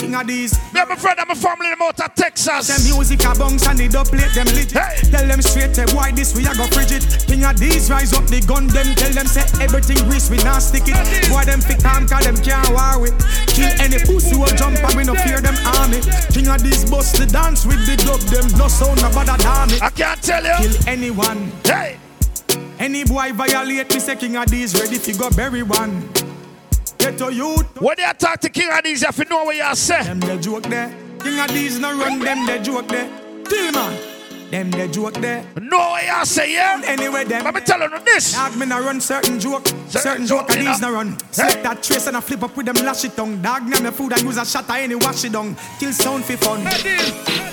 [0.00, 0.56] King of these.
[0.72, 2.72] Me and my friend and my family them out of Texas.
[2.72, 4.72] Them music a bounce and the plate them legit.
[5.12, 7.04] Tell them straight, eh, why this we a go frigid.
[7.28, 8.88] King of these rise up the gun them.
[8.96, 10.96] Tell them say everything grease we not stick it.
[11.28, 13.12] Boy them fit calm cause them can't war with.
[13.52, 16.00] Kill any pussy who will jump and we no fear them army.
[16.32, 18.48] King of these bust the dance with the dub them.
[18.56, 19.84] No sound about bother damn it.
[19.84, 20.56] I can't tell you.
[20.64, 21.52] Kill anyone.
[21.68, 22.00] Hey.
[22.80, 26.08] Any boy violate me say king of these ready fi go bury one.
[26.98, 27.80] Get to youth.
[27.80, 30.02] When they attack the King Addies, you have to know what you say.
[30.02, 30.88] Them the joke there.
[31.20, 33.08] King of these no run them the joke there.
[33.44, 33.99] Till man.
[34.50, 35.44] Them the joke there.
[35.60, 36.82] No way I say yeah.
[36.84, 37.44] Anyway, them.
[37.44, 38.32] Let me tell you this.
[38.32, 39.66] Dog, me nah run certain joke.
[39.88, 41.18] Certain, joke, and these nah run.
[41.32, 43.40] Slip that trace and I flip up with them lash it tongue.
[43.40, 45.56] Dog, name me food, I use a shot, I any wash it down.
[45.78, 46.60] Kill sound for fun.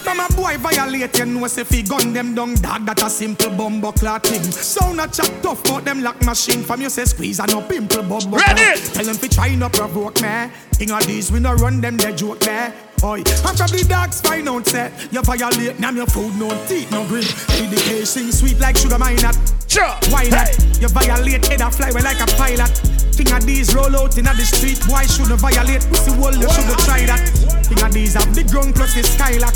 [0.04, 2.56] From a boy violate, you know, say fi gun them down.
[2.56, 4.44] Dog, that a simple bumbo clot thing.
[4.44, 6.64] Sound a chat tough, but them lock machine.
[6.64, 8.38] From you say squeeze and no pimple bumbo.
[8.38, 8.80] Ready?
[8.80, 10.50] Tell them fi try no provoke me.
[10.74, 12.74] Thing of these, we no run them, they joke there.
[13.04, 17.06] Oi, after the dogs find out say you violate, name your food, no teeth, no
[17.06, 19.38] the case, sweet like sugar mine at.
[19.70, 19.94] Sure.
[20.10, 20.50] Why not?
[20.82, 22.74] You violate, head a fly well like a pilot.
[23.14, 25.86] Thing of these roll out in the street, why shouldn't violate?
[25.94, 27.22] Pussy wall, you shouldn't try that.
[27.70, 29.54] Thing of these have the ground plus the skylock,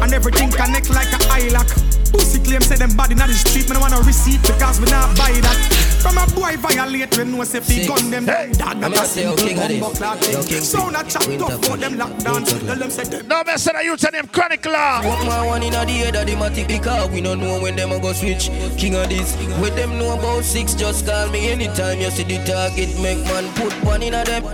[0.00, 1.68] and everything connect like a eye lock.
[2.08, 5.12] Pussy claim say them body in the street, me no wanna receipt because we not
[5.12, 5.87] buy that.
[6.00, 8.24] From a boy violate, we know say fi gun them.
[8.26, 9.80] Dog I'm that gonna a say, simple king of this.
[9.80, 10.48] bumbo clock Yo, thing.
[10.48, 12.66] king Sound a chat Winter tough, but them lockdown.
[12.66, 13.28] Tell them say them.
[13.28, 15.02] No, me say that you tell them chronic law.
[15.04, 17.76] Walk my one in a the head of the matic because we don't know when
[17.76, 18.48] them a go switch.
[18.78, 22.38] King of this, with them know about six, just call me anytime you see the
[22.46, 22.88] target.
[23.00, 24.44] Make man put one in a them.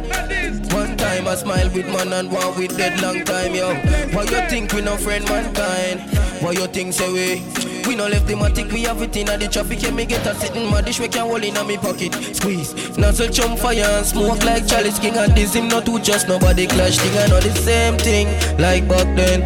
[0.75, 3.75] One time I smile with man and one with dead long time, yo.
[4.17, 6.01] Why you think we no friend mankind?
[6.43, 7.45] Why you think say we?
[7.87, 9.83] We no left the matic, we have it in a the traffic.
[9.83, 12.15] Yeah, me get a sitting my dish, we can hold in a me pocket.
[12.35, 16.29] Squeeze, nozzle chum fire and smoke like Charles King and this him not to just
[16.29, 17.19] nobody clash thing.
[17.19, 18.27] I know the same thing
[18.59, 19.43] like back then.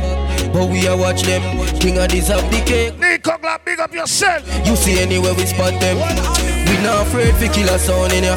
[0.52, 1.42] But we a watch them.
[1.80, 2.98] King of this have the cake.
[2.98, 4.44] Nico Glock, big up yourself.
[4.66, 5.96] You see anywhere we spot them.
[6.68, 8.36] We not afraid for kill a sound in ya.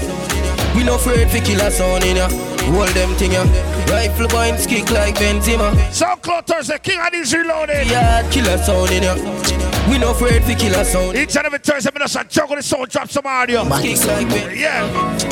[0.76, 2.30] We not afraid for kill a sound in ya.
[2.72, 3.44] Hold them thing ya.
[3.88, 5.72] Rifle points kick like Benzema.
[5.92, 7.88] SoundCloud Thursday, King of these reloaded.
[7.88, 9.61] Yeah, kill a sound in ya.
[9.92, 11.18] We not afraid for kill a sound.
[11.18, 13.64] Each and every Thursday, me just a juggle the sound, drop some audio.
[13.82, 14.58] Kick like Ben.
[14.58, 14.86] Yeah.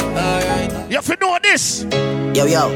[0.03, 0.89] Alright.
[0.91, 1.83] You have to know this.
[2.35, 2.67] Yo, yo.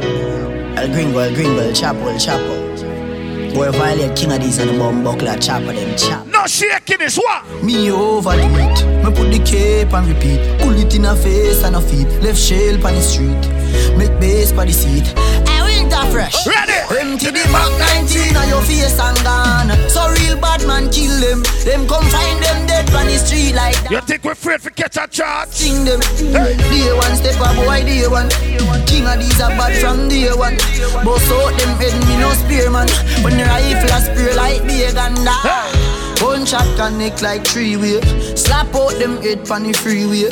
[0.78, 3.54] El Gringo, El Gringo, El Chapo, El Chapo.
[3.54, 6.26] Boy, violate king of these and the bomb buckler, chopper them chop.
[6.28, 7.46] No shaking this, what?
[7.62, 9.04] Me overdo it.
[9.04, 10.40] Me put the cape and repeat.
[10.62, 12.08] Pull it in a face and a feet.
[12.24, 13.98] Left shell on the street.
[13.98, 15.14] Make base by the seat.
[16.14, 16.46] Fresh.
[16.46, 16.78] Ready?
[16.94, 17.74] Empty the Mac
[18.06, 19.74] 19 on your face and gone.
[19.90, 21.42] So real bad man kill them.
[21.66, 23.90] Them come find them dead on the street like that.
[23.90, 25.50] You think we're afraid to catch a charge?
[25.50, 26.00] Sing them.
[26.30, 28.30] Day one step a boy, day one.
[28.86, 30.54] King of these are bad from day one.
[31.02, 32.86] Boss out them head, me no spear man.
[33.26, 35.93] When the rifle a spear like big and that.
[36.54, 38.00] Shot connect like three way.
[38.36, 40.30] Slap out them head pan the freeway.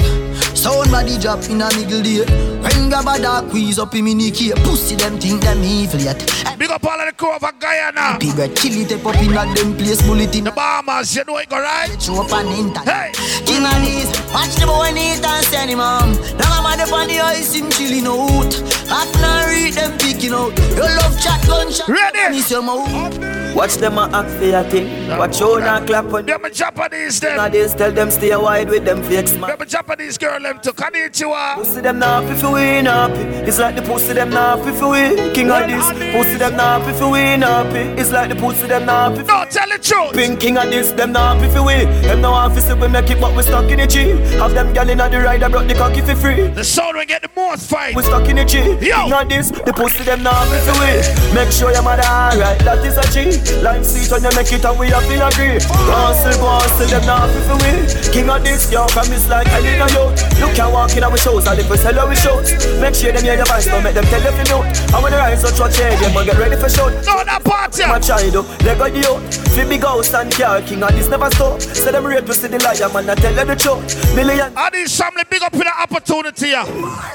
[0.55, 2.23] Sound body drop in a middle day.
[2.61, 4.53] When grab a dark squeeze up in mini key.
[4.63, 6.19] Pussy them think them evil yet.
[6.57, 8.17] Big up all of the crew of Guyana.
[8.19, 10.01] Big red chili tape up in a them place.
[10.03, 12.01] Bullet in The bombers, you know it go right.
[12.01, 13.15] Show up on internet.
[13.15, 13.45] Hey.
[13.45, 16.13] King of these, watch the boy need and send him home.
[16.37, 18.53] Now I'm on the on the ice him chilling out.
[18.87, 20.57] Half now read them picking out.
[20.75, 21.87] Your love chat gunshot.
[21.87, 22.29] Ready?
[22.29, 23.40] Miss your mouth.
[23.55, 25.09] Watch them a act for your thing.
[25.17, 26.41] Watch how not clap on them.
[26.53, 27.37] Japanese them.
[27.37, 29.49] Nowadays tell them stay wide with them fakes man.
[29.51, 31.55] Them a Japanese girl them to Konnichiwa.
[31.55, 33.21] Pussy them not if you win happy.
[33.47, 35.33] It's like the pussy them not if you win.
[35.33, 36.13] King of this.
[36.13, 38.01] Pussy them not if you win happy.
[38.01, 40.13] It's like the pussy them not if No, tell the truth.
[40.13, 40.91] Pink king of this.
[40.91, 41.87] Them not if you win.
[42.03, 44.09] Them no office we make it but we stuck in the G.
[44.39, 46.47] Have them gal inna the ride I brought the cocky for free.
[46.47, 47.95] The sound we get the most fight.
[47.95, 48.59] We stuck in the G.
[48.59, 49.03] Yo.
[49.03, 49.51] King of this.
[49.51, 51.35] The pussy them not if you win.
[51.35, 52.59] Make sure your mother alright.
[52.59, 53.40] That is a G.
[53.61, 55.59] Line seat when you make it and we have to agree.
[55.89, 57.79] Hustle, hustle, them not if you win.
[58.13, 60.09] King of this, yo, from is like I in a yo.
[60.39, 62.53] You can walk in our shows and if we sell our shows.
[62.81, 64.61] Make sure them hear your voice, don't make them tell you if you know.
[64.63, 66.89] And when the rise up, watch it, them get ready for show.
[67.05, 67.85] No, that party.
[67.85, 69.21] My child, they got the out.
[69.51, 71.61] Fi big house and car, king of this never stop.
[71.61, 74.15] Say them rate to see the liar, man, I tell you the truth.
[74.15, 74.53] Million.
[74.55, 76.49] I need family big up in the opportunity.
[76.49, 76.65] Yeah.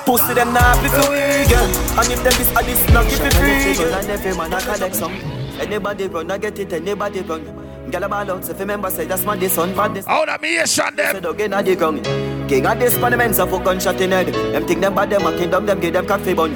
[0.04, 1.66] Pussy them not if you girl.
[1.98, 3.76] And if them this and this, not give it free.
[3.90, 6.00] And every man I collect some.
[6.00, 7.90] Anybody run, I get it, anybody run.
[7.90, 10.06] Girl a ball out, so if remember, say that's my this son, bad this.
[10.06, 11.14] How that me yes and them.
[11.14, 12.04] Say dog inna the ground.
[12.48, 14.26] King of this parliaments a fuck gunshot in head.
[14.26, 16.52] Them think them bad, them a kingdom, them give them coffee bun.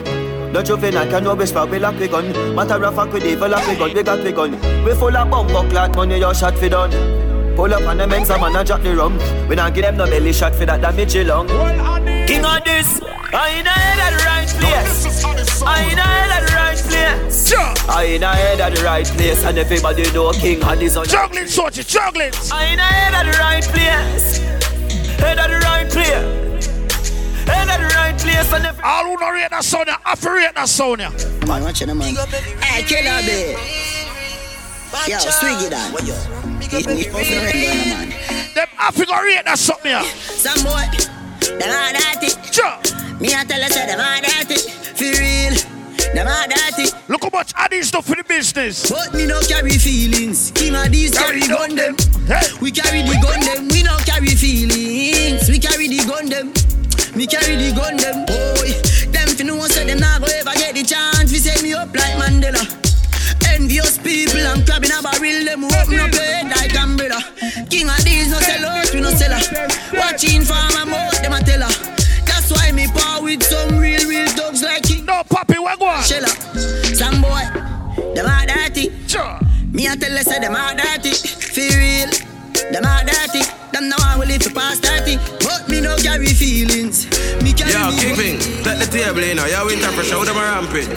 [0.53, 2.33] No juvenile can no wish for we lock we gun.
[2.57, 4.85] Matter of fact we devil lock we gun, we got we gun.
[4.85, 6.91] We full of bumbo clot money, your shot fi done.
[7.55, 9.17] Pull up on the men's a man a drop the rum.
[9.49, 11.47] We not give them no belly shot for that damage long.
[12.27, 13.01] King of this,
[13.33, 15.40] I in a head at the right place.
[17.91, 21.07] I in a head at the right place, and everybody know King of this on.
[21.07, 22.31] Juggling, Sojie, juggling.
[22.53, 24.39] I in a head at the right place.
[25.19, 26.67] Head at the right place.
[27.49, 28.85] Head at the right place, and every.
[28.85, 31.01] All who not rate that sound, I have to rate that sound.
[31.01, 31.11] yeah.
[31.49, 32.15] Man, watch it, man.
[32.63, 33.59] Hey, killer be.
[35.11, 35.91] Yo, swing it on.
[36.63, 37.43] Hit me off the
[37.91, 38.09] man.
[38.55, 39.91] Them Africa rate that something.
[39.91, 40.05] Yeah.
[40.05, 40.87] Some boy,
[41.59, 42.39] them hard at it.
[42.55, 43.19] Sure.
[43.19, 44.61] Me a tell you, say them hard at it.
[44.95, 45.70] For real.
[46.15, 46.91] Them them are dirty.
[47.07, 48.91] Look how much Addies do for the business.
[48.91, 50.51] But me no carry feelings.
[50.51, 51.95] King of these carry gun them.
[52.61, 53.69] We carry the gun them.
[53.69, 55.49] We no carry feelings.
[55.49, 56.53] We carry the gun them.
[57.15, 58.27] Me carry the gun them.
[58.27, 58.75] Boy,
[59.15, 61.31] them fi know say them not go ever get the chance.
[61.31, 62.59] We set me up like Mandela.
[63.55, 65.45] Envious people, I'm crabbing a barrel.
[65.47, 67.23] Them open up your head like umbrella.
[67.71, 69.69] King of these no sell out, we no sell her.
[69.95, 72.00] Watching for my mouth, them a tell her.
[72.81, 75.05] That's why me power with some real, real dogs like King.
[75.05, 76.03] No, Papi, where go on?
[76.03, 76.29] Shella,
[76.95, 77.45] some boy,
[78.15, 78.91] them are dirty.
[79.07, 79.39] Sure.
[79.73, 81.11] Me a tell you say them are dirty.
[81.11, 82.11] Feel real,
[82.73, 83.43] them are dirty.
[83.73, 85.17] Them now I will live to past 30.
[85.41, 87.07] But me no carry feelings.
[87.43, 89.47] Me carry Yo, me Kingpin, let the table in now.
[89.47, 90.89] Yo, winter fresh out of my rampant.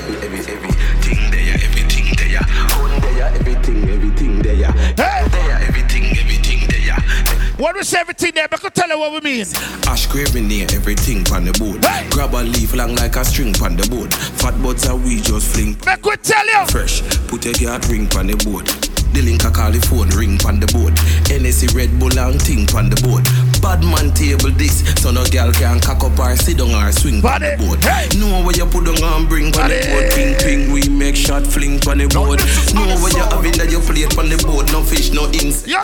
[7.57, 9.45] When we say everything there, I can tell you what we mean.
[9.85, 11.81] Ash craving near everything on the board.
[12.09, 14.11] Grab a leaf long like a string on the board.
[14.13, 15.77] Fat butts are we just fling.
[15.85, 16.65] Make we tell you.
[16.67, 18.65] Fresh, put a guard ring on the board.
[19.13, 20.97] The link a call the phone ring on the board.
[21.29, 23.21] NSC Red Bull and ting on the board.
[23.63, 27.23] Bad man table this, so no girl can cock up or sit down or swing
[27.23, 27.79] on the board.
[28.19, 30.11] Know where you put on and bring on the board.
[30.11, 32.43] Ping ping, we make shot fling on the board.
[32.75, 34.67] Know where you having that you plate on the board.
[34.75, 35.63] No fish, no ins.
[35.65, 35.79] You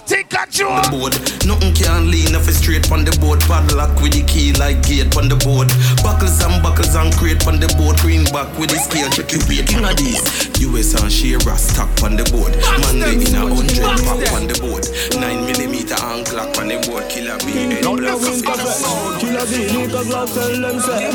[0.59, 1.15] you on the board?
[1.47, 3.39] Nothing can lean off straight on the board.
[3.47, 5.71] Padlock with the key like gate on the board.
[6.03, 7.95] Buckles and buckles and crate on the board.
[8.03, 9.63] Green back with the scale, check your weight.
[9.71, 10.19] King of these.
[10.59, 12.51] US and Shira stock on the board.
[12.83, 14.83] Man they in a hundred pack on the board.
[15.15, 17.07] Nine millimeter and clock on the board.
[17.07, 17.81] Killer B.
[17.81, 19.21] Now the winter fresh.
[19.21, 21.11] Killer B, Nico Glock tell them say.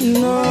[0.00, 0.42] No.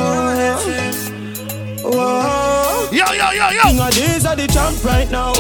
[1.84, 2.90] Whoa.
[2.92, 3.88] Yo, yo, yo, yo.
[3.88, 5.34] Of these are the champ right now.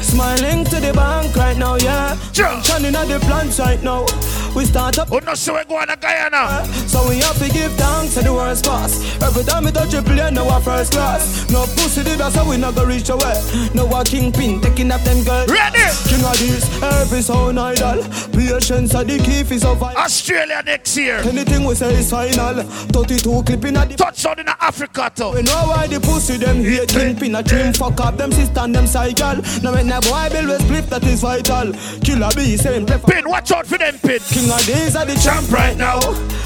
[0.00, 2.16] Smiling to the bank right now, yeah.
[2.32, 4.06] Shining at the plants right now.
[4.54, 5.12] We start up.
[5.12, 6.64] Oh, no, so we go on a Guyana.
[6.88, 8.98] So we have to give thanks to the worst pass.
[9.22, 11.48] Every time we touch a plane, no our first class.
[11.50, 13.34] No pussy, did that's how we not gonna reach away.
[13.74, 15.50] No a kingpin taking up them girls.
[15.50, 15.78] Ready?
[16.08, 18.02] King of these, every sound idol.
[18.32, 19.96] Patience are the key for survival.
[19.98, 21.16] Australia next year.
[21.18, 22.62] Anything we say is final.
[22.62, 25.30] 32 clipping at the touchdown in Africa too.
[25.30, 28.74] We know why the pussy them hate kingpin a dream fuck up them sister and
[28.74, 29.36] them cycle.
[29.62, 31.72] Now when that boy build with split that is vital.
[32.00, 32.86] Killer B same.
[32.86, 34.18] Pin, watch out for them pin.
[34.18, 35.98] King of these are the champ right now.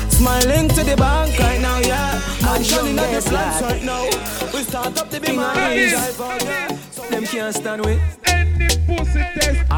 [0.09, 2.21] Smiling to the bank right now, yeah.
[2.49, 4.05] And shining at the plants right now.
[4.53, 7.11] We start up to be the big man.
[7.11, 8.01] Them can't stand with.
[8.27, 9.69] Any pussy test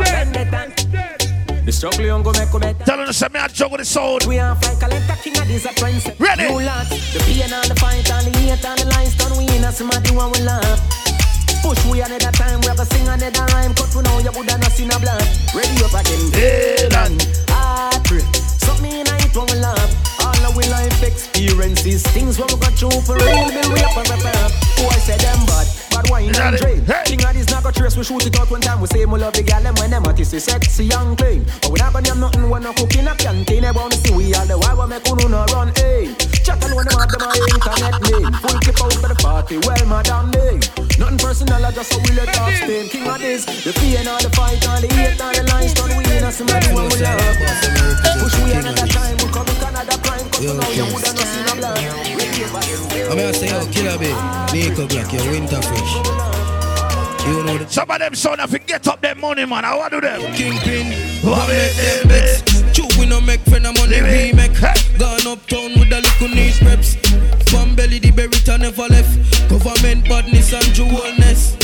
[1.65, 2.85] The struggle young go make go better.
[2.85, 4.25] Telling us me I juggle the sound.
[4.25, 6.09] We are fight collect a king of these a prince.
[6.19, 6.49] Ready?
[6.49, 6.89] New lot.
[6.89, 9.73] The pain and the fight and the hate and the lies done we in a
[9.73, 10.81] somebody when we laugh.
[11.63, 13.75] Push we another time, we gonna sing another rhyme.
[13.75, 15.25] Cut we know you woulda not seen a blood.
[15.55, 16.33] Ready up again.
[16.33, 17.94] Head on.
[18.15, 18.37] Heartbreak.
[18.61, 20.34] Something in it when we laugh.
[20.55, 23.51] All we life experiences, things when we got through for real.
[23.51, 24.53] Build we up and rep up.
[24.79, 26.79] Who I say them bad, bad wine and drain.
[27.07, 28.81] King of this not got trace, we shoot it out one time.
[28.81, 31.43] We say we love the gal them when them at is sexy and clean.
[31.61, 33.65] But we not gonna name nothing when no cook in a canteen.
[33.65, 35.75] Everyone see we are the why we make uno no run.
[35.75, 36.15] Hey,
[36.47, 38.31] chat alone them have them a internet name.
[38.39, 40.63] Full keep out for the party, well madam day.
[41.03, 42.87] Nothing personal, I just so we let off stain.
[42.95, 45.91] King of this, the pain all the fight, all the hate, all the lies, done
[45.99, 47.19] we in a somebody when we love.
[48.23, 51.27] Push we another time, we come in Canada prime, cause you know you woulda not
[51.27, 51.79] seen a blood.
[53.11, 54.11] I'm gonna say, yo, Killer B,
[54.53, 55.95] Nico Black, your winter fresh.
[57.27, 59.65] You know the Some of them son if you get up them money, man.
[59.65, 60.21] I want to do them.
[60.35, 60.93] Kingpin,
[61.25, 62.43] What make them vex.
[62.75, 64.53] True, we no make friend of money, we make.
[64.99, 66.97] Gone uptown with the little niche reps.
[67.53, 69.49] One belly, the berry never left.
[69.49, 71.57] Government badness and jewelness.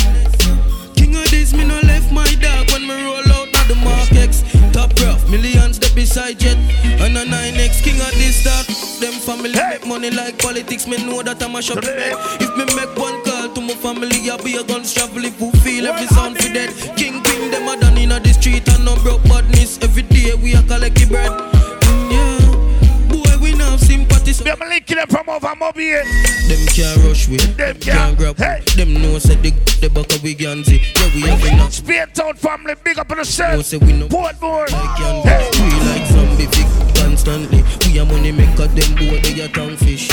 [0.96, 4.12] King of this, me no left my dog when me roll out now the Mark
[4.12, 4.42] X.
[4.72, 5.59] Top rough, millions
[5.90, 6.56] that beside jet.
[7.00, 8.66] And a 9X, king of this dog.
[9.00, 11.78] Them family make money like politics, me know that I'm a shop.
[11.82, 15.50] If me make one call to my family, I'll be a gun travel if who
[15.62, 16.70] feel every sound for dead.
[16.96, 19.78] King Pin, them a done in the street and no broke badness.
[19.82, 21.30] Every day we a collect the bread.
[21.30, 24.19] Mm, Yeah, boy, we now have sympathy.
[24.24, 26.04] So Me, I'm linking them from over Mobile.
[26.48, 28.36] them can't rush with, Them can't grab.
[28.36, 30.80] Them know say the the buck of we ganzi.
[30.96, 31.72] Yeah, we have enough.
[31.72, 33.54] Spain Town family, big up on the set.
[33.54, 34.68] No say we no Portmore.
[34.70, 35.50] Hey.
[35.60, 36.66] We like zombie big
[36.96, 37.64] constantly.
[37.86, 40.08] We a money maker, them boy they a tongue fish.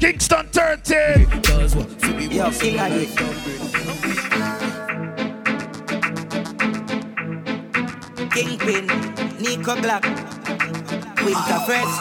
[0.00, 1.42] Kingston 13.
[1.42, 1.88] Cause what?
[2.32, 3.14] Yo, King of this.
[8.32, 8.86] Kingpin,
[9.40, 9.74] Nico
[11.26, 11.92] Glock, Winter Fresh.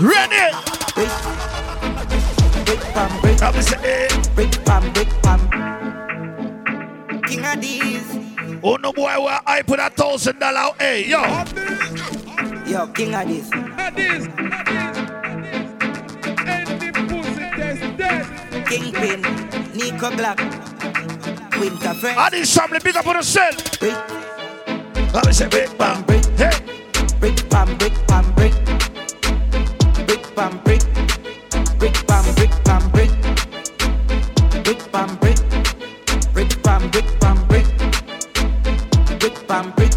[0.00, 0.52] Ready?
[0.94, 1.12] Brick,
[2.66, 3.52] brick pam, brick, I'm
[4.34, 5.40] brick pam, brick pam.
[7.22, 8.16] King of these,
[8.62, 10.74] Oh no boy, where I put a thousand dollar.
[10.78, 11.22] Hey, yo.
[12.66, 13.48] yo, king of this.
[18.68, 19.22] Kingpin,
[19.74, 20.38] Nico Black,
[21.58, 22.30] Winter Fresh.
[22.32, 23.78] These family big up on yourself.
[23.78, 23.94] Brick.
[25.14, 26.24] Let me say brick bam brick.
[26.36, 26.85] Hey.
[27.20, 28.54] Brick pam brick pam brick.
[30.06, 30.82] Brick pam brick.
[31.78, 33.10] Brick pam brick pam brick.
[34.64, 35.38] Brick pam brick.
[36.32, 37.66] Brick pam brick pam brick.
[39.18, 39.92] Brick pam brick.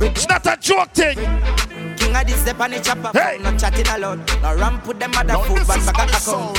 [0.00, 1.16] It's not a joke thing.
[1.96, 3.38] King of this step on the chopper hey.
[3.40, 6.58] Not chatting alone No ramp with them other food One bag of account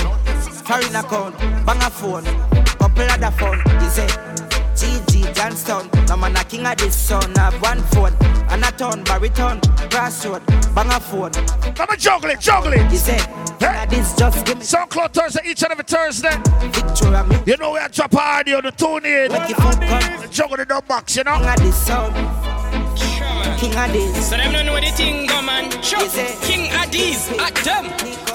[0.65, 2.23] Foreign account Bang a phone
[2.77, 4.07] Couple other phone You say
[4.77, 8.13] GG Johnstone No man a king of this son Have one phone
[8.49, 9.59] And a ton baritone
[9.89, 11.31] Crossroad Bang a phone
[11.97, 13.19] juggle it Juggle it You say
[13.59, 13.85] Hey.
[13.89, 16.35] This just give me SoundCloud Thursday each and every Thursday.
[16.69, 17.37] Victoria me.
[17.45, 19.31] You know we are drop audio the tune in.
[19.31, 20.31] Make your phone.
[20.31, 21.37] Juggle the box, you know.
[21.37, 22.46] King of this sound.
[23.55, 24.29] King of this.
[24.29, 25.71] So them don't know the thing go man.
[25.81, 25.99] Sure.
[26.43, 27.85] King Addies at them.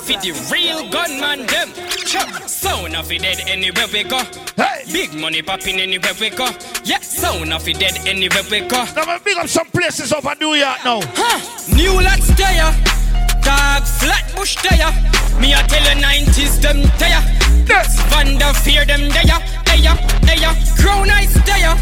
[0.03, 1.69] Fit the real gunman them.
[2.07, 2.27] Sure.
[2.49, 4.19] Sound of it dead anywhere we go.
[4.57, 4.85] Hey.
[4.93, 6.49] Big money popping anywhere we go.
[6.85, 7.01] Yeah.
[7.01, 8.85] Sound of it dead anywhere we go.
[8.97, 11.01] Now we big up some places over New York now.
[11.15, 11.39] Huh.
[11.77, 12.73] New lots there.
[13.43, 14.91] Dog Flatbush there.
[15.41, 17.23] Me I tell you 90s them there.
[17.69, 18.01] Yes.
[18.11, 19.39] Vanderveer them there.
[19.75, 19.95] Eya,
[20.31, 20.53] eya.
[20.81, 21.75] Crown Heights there.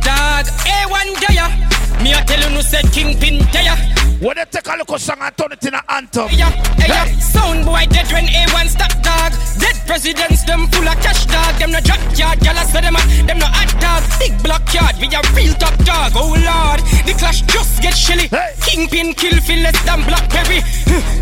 [0.00, 1.75] Dog A1 there.
[2.02, 3.76] Me a tell you no said Kingpin there.
[4.20, 6.28] When they take a look at song and turn it in an anthem.
[6.32, 6.48] Yeah,
[6.80, 7.04] yeah.
[7.04, 7.20] Hey.
[7.20, 9.32] Sound boy dead when A1 stop dog.
[9.60, 11.52] Dead presidents them full of cash dog.
[11.60, 14.02] Them no drop yard, gyal say them a them no hot dog.
[14.18, 16.12] Big block yard, we a real top dog.
[16.16, 18.28] Oh lord, the clash just get chilly.
[18.28, 18.56] Hey.
[18.64, 20.64] Kingpin kill feel less than Blackberry.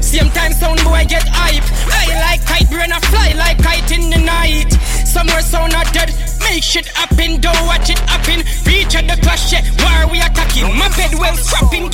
[0.02, 1.66] Same time sound boy get hype.
[1.90, 4.70] I like kite brain a fly like kite in the night.
[5.02, 6.14] Somewhere sound are dead.
[6.46, 8.43] Make shit happen, don't watch it happen.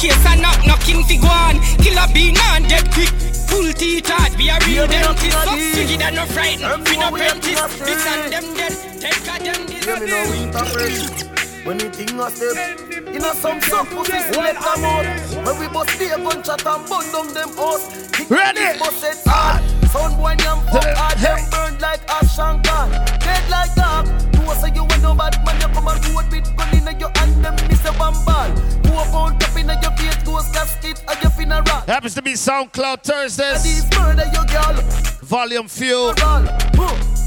[0.01, 1.61] Case I knock knocking fi go on.
[1.84, 3.12] Killer B non dead quick.
[3.53, 5.36] Full teeth hard, be a real dentist.
[5.44, 6.88] So figgy that no frightened.
[6.88, 7.61] We no apprentice.
[7.84, 8.72] This and them dead.
[8.96, 11.30] Take a them this.
[11.64, 12.80] When the thing a step
[13.12, 17.12] You know some some pussy select them out When we bust the gunshot and burn
[17.12, 21.74] down them house Ready Bust it hard Sound boy nyam fuck hard ah, Them burn
[21.80, 22.62] like and
[23.18, 26.57] Dead like dog You say you ain't no bad man You come and road with
[26.57, 28.51] gun in your hand Them miss a one ball
[28.86, 32.22] Who a pound up in your face Ghost casket Or you finna rock Happens to
[32.22, 34.80] be SoundCloud Thursdays These murder your girl
[35.26, 36.14] Volume few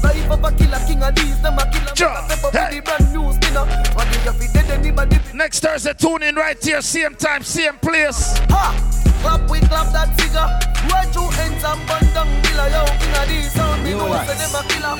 [0.02, 1.96] Life of a killer, king of these, them a killer.
[1.96, 2.14] Sure.
[2.26, 3.64] Step up with the brand new spinner.
[3.94, 5.16] What do you fi dead anybody?
[5.32, 8.36] Next Thursday, tune in right here, same time, same place.
[8.50, 9.03] Ha!
[9.24, 10.44] Clap, we clap that figure.
[10.92, 12.68] Right two ends and bun down killer.
[12.68, 14.96] Yo, of these, sound me know say them a killer.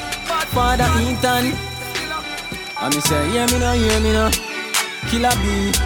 [0.49, 1.53] Father Ethan.
[2.81, 4.33] I me say, hear me now, hear me now.
[5.12, 5.77] Killer B.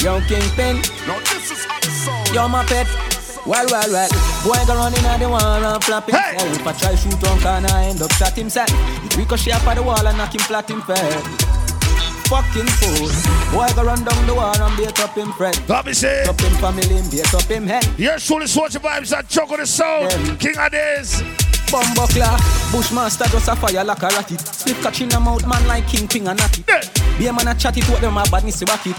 [0.00, 0.80] Yo, Kingpin.
[1.06, 2.34] Now this is how it sound.
[2.34, 2.88] Yo, my pet.
[3.44, 4.08] Well, well, well.
[4.42, 6.40] Boy go running at the wall and flap himself.
[6.40, 6.52] Hey.
[6.56, 8.72] If I try shoot on corner, I end up shot himself.
[9.14, 11.43] Ricochet up at the wall and knock him flat in face.
[12.28, 13.10] Fucking fool.
[13.52, 15.56] Boy go run down the wall and beat up him friend.
[15.68, 16.24] Let me say.
[16.24, 17.86] Up him family, beat up him head.
[17.98, 20.40] You're truly Sojie Vybes and Juggle the Sound.
[20.40, 21.22] King of Days.
[21.68, 22.36] Bumbuckler,
[22.70, 24.40] Bushmaster just a fire like a rocket.
[24.40, 26.62] Slip catch in the mouth, man like King Ping and Natty.
[26.68, 26.80] Yeah.
[27.18, 28.96] Be a man a chat it, what them a badness back it.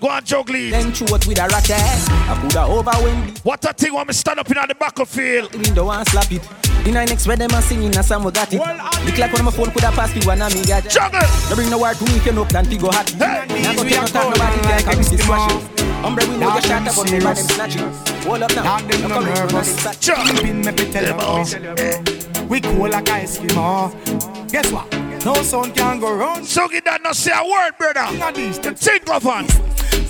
[0.00, 0.70] Go on, Juggly.
[0.70, 1.72] Then shoot with a rocket.
[1.72, 3.38] I coulda overwhelmed it.
[3.40, 5.50] What a thing when me stand up in the battlefield.
[5.52, 6.67] The window and slap it.
[6.88, 8.56] The nine next where them a singing a song we got it.
[8.56, 10.90] Look like when my phone coulda pass me one of me gadget.
[10.90, 11.20] Juggle.
[11.50, 13.10] No bring no word to me if you no plan to go hot.
[13.10, 13.44] Hey.
[13.60, 15.68] Now go take no time nobody can come this squashing.
[16.00, 17.92] Umbre we know you shot up on me by them snatching.
[18.24, 18.78] Hold up now.
[18.78, 19.84] Dog them You no come in, run nervous.
[19.84, 20.00] inside.
[20.00, 22.48] Kingpin me be tell you.
[22.48, 24.48] We cool like ice cream.
[24.48, 24.90] Guess what?
[25.26, 26.46] No sound can go round.
[26.46, 28.06] So get that not say a word, brother.
[28.08, 29.44] King of these, them Think of on.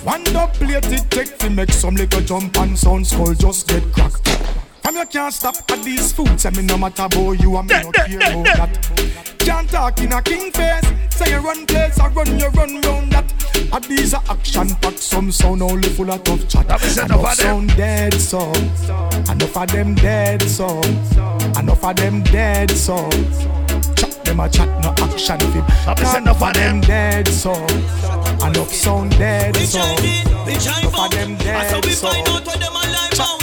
[0.07, 3.83] One dub plate it take to make some little jump and sound skull just get
[3.91, 4.38] cracked.
[4.89, 7.75] From you can't stop at these foods, I mean no matter about you and me
[7.75, 9.33] Eh, not care about that.
[9.37, 13.11] Can't talk in a king face, say you run place, I run you run round
[13.11, 13.31] that.
[13.71, 16.65] At these are action packed, some sound only full of tough chat.
[16.65, 17.35] Enough Enough of them.
[17.35, 18.51] sound dead so,
[19.31, 20.81] enough of them dead so,
[21.59, 23.07] enough of them dead so.
[23.95, 26.17] Chat them a chat, no action fit.
[26.17, 26.81] Enough of them.
[26.81, 27.53] dead so,
[28.43, 29.81] enough sound dead so.
[29.83, 32.78] Enough of them dead so.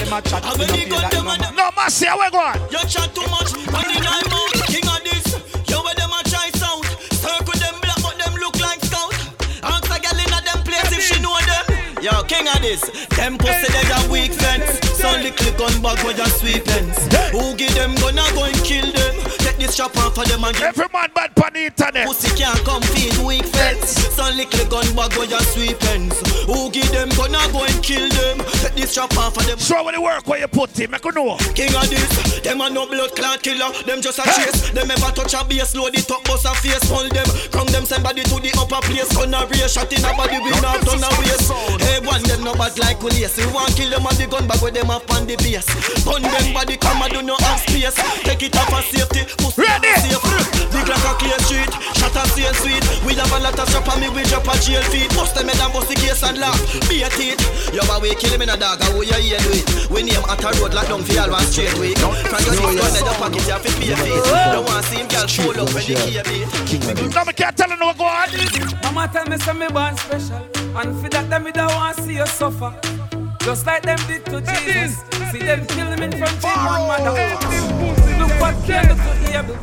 [0.07, 1.41] Chat them a chat, no feel like no man.
[1.57, 2.55] No, Massey, where go on?
[2.71, 5.35] You chat too much, and the nine mouth, king of this.
[5.67, 6.87] You where them a try sound.
[7.11, 9.11] Circle them black, but them look like scout.
[9.67, 11.67] Ask a girl inna them place if she know them.
[11.99, 12.87] Yo, king of this.
[13.19, 14.79] Them pussy they a weak fence.
[14.95, 17.03] Some little gun bag with a sweet lens.
[17.35, 19.15] Who give them gonna go and kill them?
[19.43, 19.91] Take this chop
[20.25, 22.07] them and get Every man bad pan internet.
[22.07, 23.91] Pussy can't come feed weak fence.
[24.17, 26.17] Some little gun bag with a sweet pens.
[26.47, 28.39] Who give them gonna go and kill them?
[28.63, 29.59] Take this chop off of them.
[29.59, 31.37] Show when the work where you put him, make you know.
[31.53, 33.73] King of this, them are no blood clot killer.
[33.85, 34.71] Them just a chase.
[34.71, 37.27] Them ever touch a base, load it up, bust a face, pull them.
[37.51, 39.11] Crown them somebody to the upper place.
[39.13, 41.53] Gonna race, shot in a body, we not done a waste.
[41.83, 43.37] Hey, one them no bad like we lace.
[43.37, 45.69] We want kill them on the gun bag with them up on the base.
[46.05, 47.97] Gun them body come and do no have space.
[48.25, 50.06] Take it off for safety, pussy Ready.
[50.13, 50.71] Safe.
[50.73, 52.85] Big like a clear street, shot a sail sweet.
[53.03, 55.11] We have a lot of strap on me, we drop a jail feet.
[55.17, 56.59] Bust them head and bust the case and laugh.
[56.89, 57.41] Be a teeth.
[57.73, 59.67] You a way kill him in a dog, how you hear do it?
[59.91, 61.99] We name at a road like down for all one straight week.
[61.99, 64.21] From your gun in the pocket, you have to pay a fee.
[64.53, 65.95] Don't want to see him girl pull up when the
[66.67, 67.15] key beat.
[67.15, 68.29] No, me can't tell you no go on.
[68.83, 70.47] Mama tell me say me born special
[70.77, 73.06] And for that them me don't want to see you suffer
[73.47, 77.13] Just like them did to Jesus See them kill him in front of one mother
[78.19, 79.55] Look what came to Abel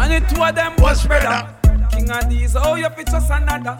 [0.00, 1.46] And the two of them was brother
[1.90, 3.78] King of these, oh you fit just another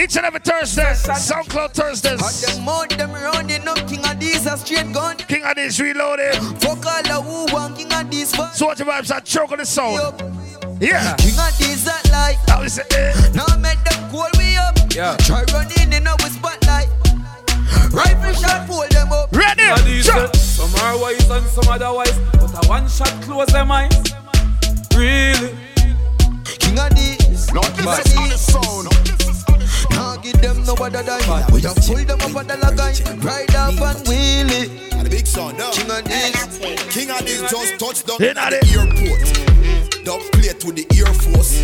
[0.00, 2.22] Each and every Thursday, SoundCloud Thursdays.
[2.22, 5.16] And them out them running up, King of these a straight gun.
[5.16, 6.36] King of these reloaded.
[6.62, 8.52] Fuck all the who want King of these fuck.
[8.52, 9.98] Sojie Vybes are choking the sound.
[10.80, 11.16] Yeah.
[11.16, 12.38] King of these that like.
[12.46, 13.32] Now we say, eh.
[13.34, 14.78] Now make them call me up.
[14.94, 15.16] Yeah.
[15.16, 16.86] Try running in our spotlight.
[17.98, 19.34] Rifle shot, pull them up.
[19.34, 19.62] Ready?
[19.62, 23.46] King of these, eh, Some are wise and some otherwise But a one shot close
[23.48, 23.90] them eyes
[24.96, 25.50] Really
[26.62, 27.52] King of these.
[27.52, 28.40] No, this is on the these.
[28.40, 28.88] sound.
[29.90, 31.20] Now give them no other than
[31.52, 35.10] We have pull them up on the lagai Ride up and wheel it And the
[35.10, 35.70] big son, no.
[35.72, 40.04] King of these King of this just touched down at at the airport.
[40.04, 41.60] Dub play to the Air Force.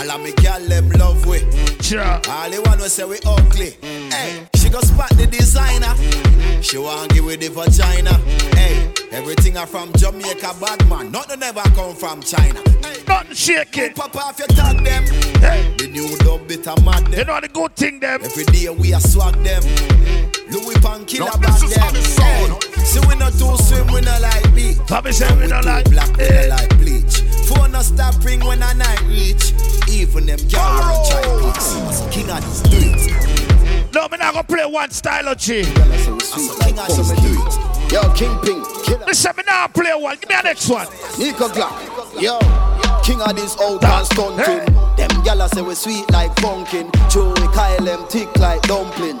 [0.00, 1.38] All of me girl them love we.
[1.82, 2.02] Sure.
[2.28, 3.76] All they want to say we ugly.
[3.82, 5.94] Hey, she go spot the designer.
[6.60, 8.14] She want give with the vagina.
[8.58, 11.12] Hey, everything are from Jamaica, bad man.
[11.12, 12.60] Nothing ever come from China.
[12.82, 13.94] Hey, Nothing shake it.
[13.94, 15.04] pop off your tag them.
[15.38, 15.74] Hey.
[15.78, 18.20] The new dub bit a mad You know the good thing, them.
[18.24, 19.62] Every day we a swag them.
[20.50, 21.94] Louis Pan killer No, back them.
[21.94, 24.78] Hey, see we not too swim, we not like beat.
[24.88, 25.88] Bobby said we don't like.
[25.90, 27.22] Black we not like bleach.
[27.46, 29.52] Phone no stop ring when I night reach.
[29.88, 31.58] Even them girl want try.
[31.92, 33.43] So king of the streets.
[33.94, 35.62] No, me not gonna play one style of G.
[35.62, 37.92] So king of the streets.
[37.92, 40.16] Yo, Kingpin, killer, Listen, me now play one.
[40.20, 40.88] Give me a next one.
[41.16, 42.20] Nico Glock.
[42.20, 42.40] Yo,
[43.04, 44.74] King of this old and stunting.
[44.96, 46.90] Them gyal say we sweet like pumpkin.
[47.08, 49.18] Joey Kyle them thick like dumpling.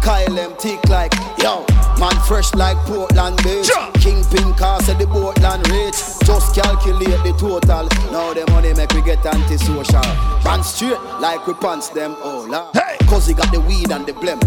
[0.00, 1.66] Kyle them thick like yo.
[1.98, 3.66] Man fresh like Portland bitch.
[3.66, 3.90] Sure.
[3.92, 5.96] Kingpin car say the Portland rich.
[6.26, 7.88] Just calculate the total.
[8.12, 10.02] Now the money make we get antisocial.
[10.44, 12.46] Band straight like we pants them all.
[12.54, 12.96] Oh, Hey.
[13.06, 14.40] Cause he got the weed and the blem.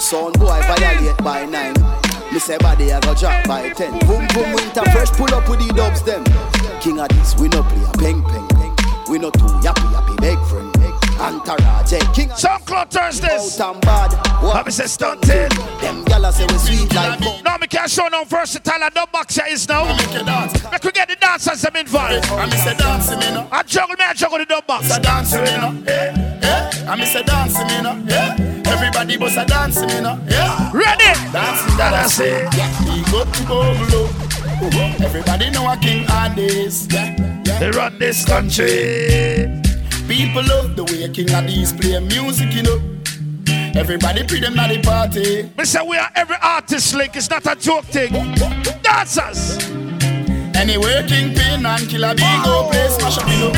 [0.00, 1.74] Son boy violate by nine.
[2.32, 3.92] Me say body I go drop by ten.
[4.06, 6.24] Boom boom winter fresh pull up with the dubs them.
[6.80, 8.74] King of this we no play a peng peng peng.
[9.10, 10.63] We no too yappy yappy big friend.
[11.24, 13.58] Entourage, hey, king of SoundCloud Thursdays.
[13.58, 14.10] out and bad.
[14.42, 15.48] Bobby said stunting.
[15.80, 17.42] Them gyal say we sweet like bun.
[17.44, 19.84] No, me can't show no versatile and no boxer is now.
[19.96, 20.52] Make you dance.
[20.70, 22.26] Make we get the dancers them involved.
[22.30, 23.48] I me say dancing me no.
[23.50, 24.86] I juggle me, I juggle the dub box.
[24.88, 25.82] Say dancing me no.
[25.86, 26.84] Eh, eh.
[26.88, 28.14] I me say dancing me no.
[28.14, 28.62] Eh.
[28.66, 30.20] Everybody bust a dancing me no.
[30.28, 30.72] Yeah.
[30.74, 31.14] Ready?
[31.32, 32.44] Dancing that I say.
[32.84, 35.00] He go to Bogolo.
[35.02, 36.86] Everybody know a king on this.
[36.90, 37.16] Yeah.
[37.46, 37.58] Yeah.
[37.60, 39.63] They run this country.
[40.08, 42.80] People love the way King of these play music, you know.
[43.74, 45.50] Everybody pre them at the party.
[45.64, 47.16] Say we are every artist link.
[47.16, 48.12] It's not a joke thing.
[48.82, 49.93] Dancers.
[50.64, 53.52] Anyway, Kingpin and Killer B go play smash up, you know.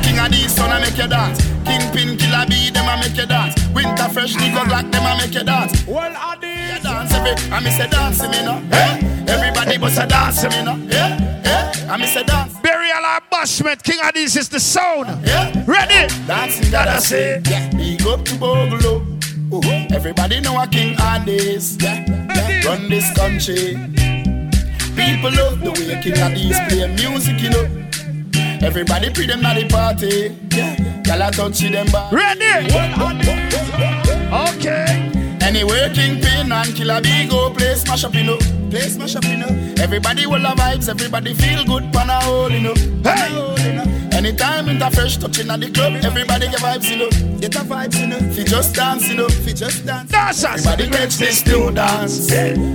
[0.00, 1.42] King of these son a make you dance.
[1.66, 3.58] Kingpin, Killer B, them a make you dance.
[3.74, 5.84] Winter fresh, Nico Black, them a make you dance.
[5.88, 8.62] Well, I did Dance every, I me say dance me no.
[8.70, 9.24] Eh?
[9.26, 10.76] Everybody but a dance me no.
[10.86, 11.92] Yeah, yeah.
[11.92, 12.56] I me say dance.
[12.60, 13.82] Burial or bashment.
[13.82, 15.08] King of these is the sound.
[15.26, 15.64] Yeah.
[15.66, 16.14] Ready?
[16.28, 17.42] Dancing I say.
[17.50, 17.70] Yeah.
[17.70, 19.02] Big up to Bogolo.
[19.92, 21.76] Everybody know a king on this.
[21.80, 22.04] Yeah.
[22.06, 22.68] yeah.
[22.68, 24.09] Run this country.
[25.10, 27.66] People love the way King of these play music, you know.
[28.62, 30.36] Everybody pre them at the party.
[30.54, 30.78] Yeah.
[31.04, 32.12] Y'all a touch them back.
[32.12, 32.70] Ready?
[34.54, 35.10] Okay.
[35.42, 38.38] Anyway, Kingpin and Killer B go play smash up, you know.
[38.70, 39.48] Play smash up, you know.
[39.82, 42.74] Everybody will have vibes, everybody feel good, pan a hole, you know.
[43.02, 43.59] Pan
[44.20, 47.38] Anytime in the fresh touching at the club, everybody get vibes, you know.
[47.40, 48.18] Get a vibes, you know.
[48.34, 49.28] Fi just dance, you know.
[49.30, 50.10] Fi just dance.
[50.10, 50.66] Dancers.
[50.66, 52.28] Everybody catch this new dance.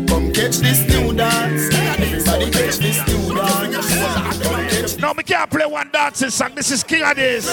[0.09, 1.69] Come catch this new dance.
[1.71, 4.41] Everybody catch this new dance.
[4.41, 6.55] Come catch No, me can't play one dancing song.
[6.55, 7.45] This is King of this.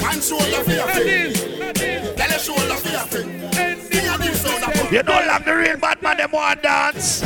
[0.00, 1.34] one shoulder for your friend.
[2.16, 3.90] Tell a shoulder for your friend.
[3.90, 7.22] King of this sound a You know, like the real bad man, them want dance.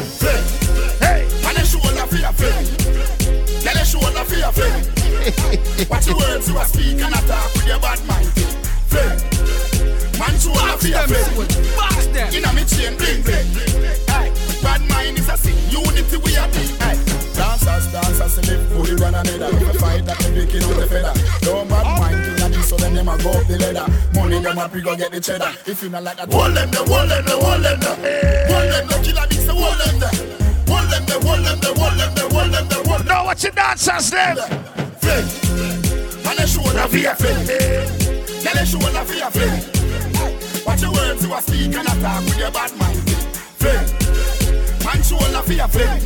[0.99, 1.29] Hey.
[1.45, 2.67] Man, a shoulder for your friend.
[3.61, 5.02] Tell a shoulder for your friend.
[5.23, 8.27] Watch the words you are speak and attack with your bad mind.
[8.91, 9.23] Flame.
[10.19, 11.47] Man, you are fear flame.
[11.79, 12.27] Box them.
[12.35, 13.47] Inna me chain, bling bling.
[14.11, 14.35] Aye.
[14.67, 15.55] Bad mind is a sin.
[15.71, 16.75] Unity we are big.
[16.83, 16.99] Aye.
[17.39, 19.47] Dancers, dancers, and live fully one another.
[19.55, 21.15] If a fight that can pick it up the feather.
[21.47, 22.01] No bad oh.
[22.03, 23.87] mind in a this, so then them a go up the ladder.
[24.19, 25.55] Money them a big go get the cheddar.
[25.71, 28.51] If you not like that, wall them there, wall them there, wall them there.
[28.51, 30.43] wall them the killer mix, wall them there.
[30.67, 33.05] Hold them there, wall them there, wall them there, wall them there.
[33.07, 34.37] Now watch the dancers them.
[35.03, 35.27] Fling.
[36.25, 37.47] Man, they show the fear fling.
[38.43, 39.59] Tell they show the fear fling.
[40.65, 43.03] Watch your words you are speak and attack with your bad mind.
[43.59, 43.87] Fling.
[44.87, 45.99] Man, show the fear fling.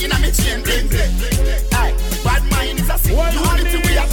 [0.00, 1.12] Inna me chain bling bling.
[2.24, 3.16] Bad mind is a sin.
[3.16, 4.08] Unity we are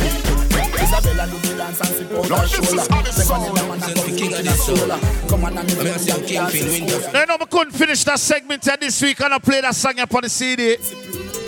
[0.76, 2.90] Isabella do the dance and sip out her shoulder.
[2.92, 5.00] Man and come king of this soul.
[5.30, 7.12] Come on and me see young kingpin winter.
[7.14, 10.00] No, no, we couldn't finish that segment eh, this week and I play that song
[10.00, 10.78] up on the CD.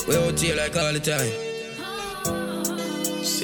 [0.07, 1.46] We out here like all the time.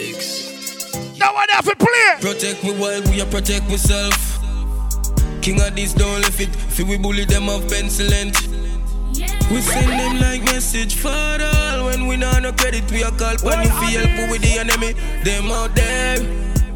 [0.04, 1.18] Six.
[1.18, 2.12] Now I have to play.
[2.20, 4.14] Protect me while we are protect myself.
[5.41, 6.49] King of this don't left it.
[6.76, 8.36] Feel we bully them of pencilent.
[9.49, 13.43] We send them like message for all When we not no credit, we are called
[13.43, 14.91] when you feel help with the enemy.
[15.24, 16.20] Them out there,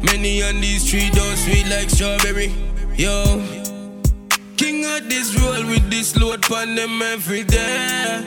[0.02, 2.54] many on these street don't sweet like strawberry.
[2.96, 3.42] Yo,
[4.56, 8.24] king of this roll with this load pon them every day,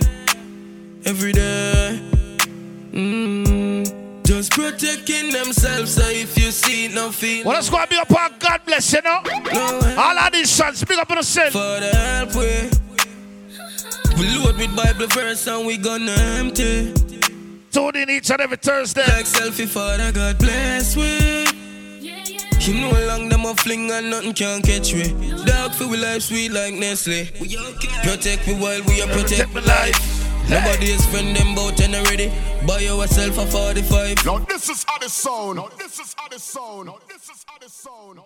[1.05, 1.99] every day.
[2.91, 3.60] Mm.
[4.31, 7.43] Just protecting themselves, so if you see nothing.
[7.43, 9.21] Well, let's go and be up God bless you know.
[9.51, 11.51] No All of these sons, big up on the set.
[11.51, 12.69] For the help, we.
[14.17, 16.93] We load with Bible verse and we gonna empty.
[17.73, 19.01] Tune in each and every Thursday.
[19.01, 21.43] Like selfie for Father God bless we.
[22.61, 25.11] You know long them a fling and nothing can catch me.
[25.43, 27.25] Dog for we life sweet like Nestle.
[28.01, 30.20] Protect me while we are protect my life.
[30.49, 32.31] Nobody is friend them bout and already.
[32.67, 34.25] Buy yourself a 45.
[34.25, 35.57] Now this is how the sound.
[35.57, 36.87] Now this is how the sound.
[36.87, 38.19] Now this is how the sound.